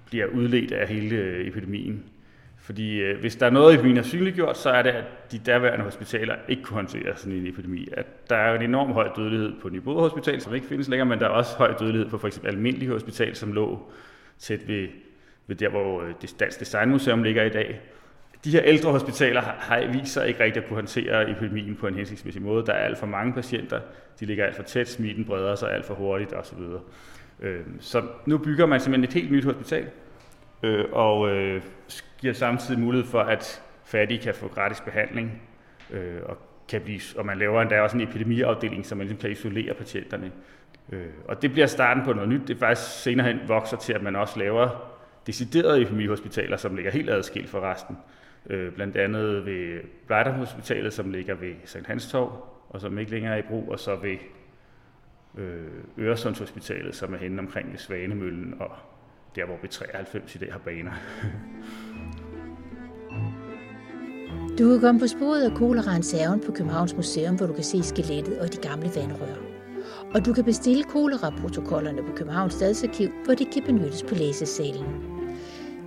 bliver 0.05 0.25
udledt 0.25 0.71
af 0.71 0.87
hele 0.87 1.15
øh, 1.15 1.47
epidemien. 1.47 2.03
Fordi 2.57 2.99
øh, 2.99 3.19
hvis 3.19 3.35
der 3.35 3.45
er 3.45 3.49
noget, 3.49 3.73
epidemien 3.73 3.97
har 3.97 4.03
synliggjort, 4.03 4.57
så 4.57 4.69
er 4.69 4.81
det, 4.81 4.89
at 4.89 5.31
de 5.31 5.39
daværende 5.39 5.85
hospitaler 5.85 6.35
ikke 6.47 6.63
kunne 6.63 6.75
håndtere 6.75 7.15
sådan 7.15 7.33
en 7.33 7.47
epidemi. 7.47 7.87
At 7.93 8.29
der 8.29 8.35
er 8.35 8.55
en 8.55 8.61
enorm 8.61 8.91
høj 8.91 9.09
dødelighed 9.15 9.53
på 9.61 9.69
Nybo 9.69 9.93
Hospital, 9.93 10.41
som 10.41 10.55
ikke 10.55 10.67
findes 10.67 10.87
længere, 10.87 11.09
men 11.09 11.19
der 11.19 11.25
er 11.25 11.29
også 11.29 11.57
høj 11.57 11.73
dødelighed 11.79 12.09
på 12.09 12.17
for 12.17 12.27
eksempel 12.27 12.51
almindelige 12.51 12.91
Hospital, 12.91 13.35
som 13.35 13.53
lå 13.53 13.91
tæt 14.39 14.67
ved, 14.67 14.87
ved 15.47 15.55
der, 15.55 15.69
hvor 15.69 16.01
øh, 16.01 16.13
det 16.21 16.35
Dansk 16.39 16.59
Designmuseum 16.59 17.23
ligger 17.23 17.43
i 17.43 17.49
dag. 17.49 17.81
De 18.43 18.51
her 18.51 18.61
ældre 18.63 18.91
hospitaler 18.91 19.41
har, 19.41 19.55
har 19.59 19.87
vist 19.91 20.13
sig 20.13 20.27
ikke 20.27 20.43
rigtig 20.43 20.63
at 20.63 20.67
kunne 20.67 20.75
håndtere 20.75 21.31
epidemien 21.31 21.75
på 21.75 21.87
en 21.87 21.95
hensigtsmæssig 21.95 22.41
måde. 22.41 22.65
Der 22.65 22.73
er 22.73 22.85
alt 22.85 22.97
for 22.97 23.05
mange 23.05 23.33
patienter, 23.33 23.79
de 24.19 24.25
ligger 24.25 24.45
alt 24.45 24.55
for 24.55 24.63
tæt, 24.63 24.89
smitten 24.89 25.25
breder 25.25 25.55
sig 25.55 25.73
alt 25.73 25.85
for 25.85 25.93
hurtigt 25.93 26.33
osv. 26.33 26.59
Øh, 27.39 27.61
så 27.79 28.03
nu 28.25 28.37
bygger 28.37 28.65
man 28.65 28.79
simpelthen 28.79 29.09
et 29.09 29.13
helt 29.13 29.31
nyt 29.31 29.45
hospital, 29.45 29.89
øh, 30.63 30.85
og 30.91 31.29
øh, 31.29 31.61
giver 32.17 32.33
samtidig 32.33 32.79
mulighed 32.79 33.07
for, 33.07 33.19
at 33.19 33.61
fattige 33.85 34.19
kan 34.19 34.33
få 34.33 34.47
gratis 34.47 34.81
behandling, 34.81 35.41
øh, 35.91 36.19
og, 36.25 36.37
kan 36.69 36.81
blive, 36.81 37.01
og 37.17 37.25
man 37.25 37.37
laver 37.37 37.61
endda 37.61 37.81
også 37.81 37.97
en 37.97 38.03
epidemiafdeling, 38.03 38.85
så 38.85 38.95
man 38.95 39.07
ligesom 39.07 39.21
kan 39.21 39.31
isolere 39.31 39.73
patienterne. 39.73 40.31
Øh, 40.91 41.05
og 41.27 41.41
det 41.41 41.51
bliver 41.51 41.67
starten 41.67 42.03
på 42.03 42.13
noget 42.13 42.29
nyt. 42.29 42.47
Det 42.47 42.57
faktisk 42.57 43.01
senere 43.01 43.27
hen 43.27 43.39
vokser 43.47 43.77
til, 43.77 43.93
at 43.93 44.01
man 44.01 44.15
også 44.15 44.39
laver 44.39 44.91
deciderede 45.27 45.81
epidemihospitaler, 45.81 46.57
som 46.57 46.75
ligger 46.75 46.91
helt 46.91 47.09
adskilt 47.09 47.49
fra 47.49 47.71
resten. 47.71 47.97
Øh, 48.49 48.73
blandt 48.73 48.97
andet 48.97 49.45
ved 49.45 49.79
Blejder 50.07 50.31
Hospitalet, 50.31 50.93
som 50.93 51.11
ligger 51.11 51.35
ved 51.35 51.53
St. 51.65 51.85
Hans 51.85 52.11
Torv, 52.11 52.45
og 52.69 52.81
som 52.81 52.97
ikke 52.97 53.11
længere 53.11 53.33
er 53.33 53.37
i 53.37 53.47
brug, 53.49 53.71
og 53.71 53.79
så 53.79 53.95
ved 53.95 54.17
øh, 55.37 55.67
Øresundshospitalet, 55.97 56.95
som 56.95 57.13
er 57.13 57.17
henne 57.17 57.39
omkring 57.39 57.71
ved 57.71 57.77
Svanemøllen 57.77 58.55
og 58.59 58.71
der 59.35 59.45
hvor 59.45 59.55
B93 59.55 60.35
i 60.35 60.37
dag 60.37 60.51
har 60.51 60.59
baner. 60.59 60.91
Du 64.59 64.69
kan 64.69 64.79
komme 64.79 64.99
på 64.99 65.07
sporet 65.07 65.43
af 65.49 65.57
koleraens 65.57 66.11
haven 66.11 66.39
på 66.45 66.51
Københavns 66.51 66.95
Museum, 66.95 67.35
hvor 67.35 67.45
du 67.45 67.53
kan 67.53 67.63
se 67.63 67.83
skelettet 67.83 68.39
og 68.39 68.53
de 68.53 68.57
gamle 68.57 68.89
vandrør. 68.95 69.35
Og 70.13 70.25
du 70.25 70.33
kan 70.33 70.43
bestille 70.43 70.83
kolera-protokollerne 70.83 72.03
på 72.03 72.11
Københavns 72.15 72.53
Stadsarkiv, 72.53 73.09
hvor 73.25 73.33
de 73.33 73.45
kan 73.45 73.63
benyttes 73.63 74.03
på 74.03 74.15
læsesalen. 74.15 75.20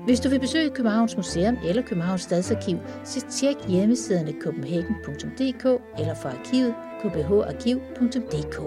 Hvis 0.05 0.21
du 0.21 0.29
vil 0.29 0.41
besøge 0.41 0.71
Københavns 0.71 1.17
Museum 1.17 1.57
eller 1.65 1.83
Københavns 1.83 2.23
Stadsarkiv, 2.23 2.79
så 3.05 3.27
tjek 3.31 3.57
hjemmesiderne 3.69 4.35
copenhagen.dk 4.43 5.83
eller 5.99 6.15
for 6.15 6.29
arkivet 6.29 6.75
kbharkiv.dk. 7.01 8.61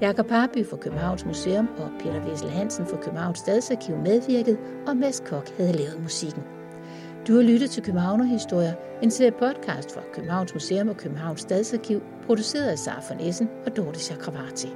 Jakob 0.00 0.30
Harby 0.30 0.66
fra 0.66 0.76
Københavns 0.76 1.24
Museum 1.24 1.68
og 1.78 1.90
Peter 2.00 2.30
Vessel 2.30 2.50
Hansen 2.50 2.86
fra 2.86 2.96
Københavns 2.96 3.38
Stadsarkiv 3.38 3.96
medvirkede, 3.96 4.58
og 4.86 4.96
Mads 4.96 5.22
Kok 5.26 5.48
havde 5.56 5.72
lavet 5.72 6.02
musikken. 6.02 6.42
Du 7.28 7.34
har 7.34 7.42
lyttet 7.42 7.70
til 7.70 7.82
Københavnerhistorier, 7.82 8.72
en 9.02 9.10
serie 9.10 9.32
podcast 9.32 9.94
fra 9.94 10.00
Københavns 10.14 10.54
Museum 10.54 10.88
og 10.88 10.96
Københavns 10.96 11.40
Stadsarkiv, 11.40 12.02
produceret 12.26 12.68
af 12.68 12.78
Sara 12.78 13.02
von 13.08 13.20
Essen 13.28 13.48
og 13.66 13.76
Dorte 13.76 14.00
Chakravarti. 14.00 14.68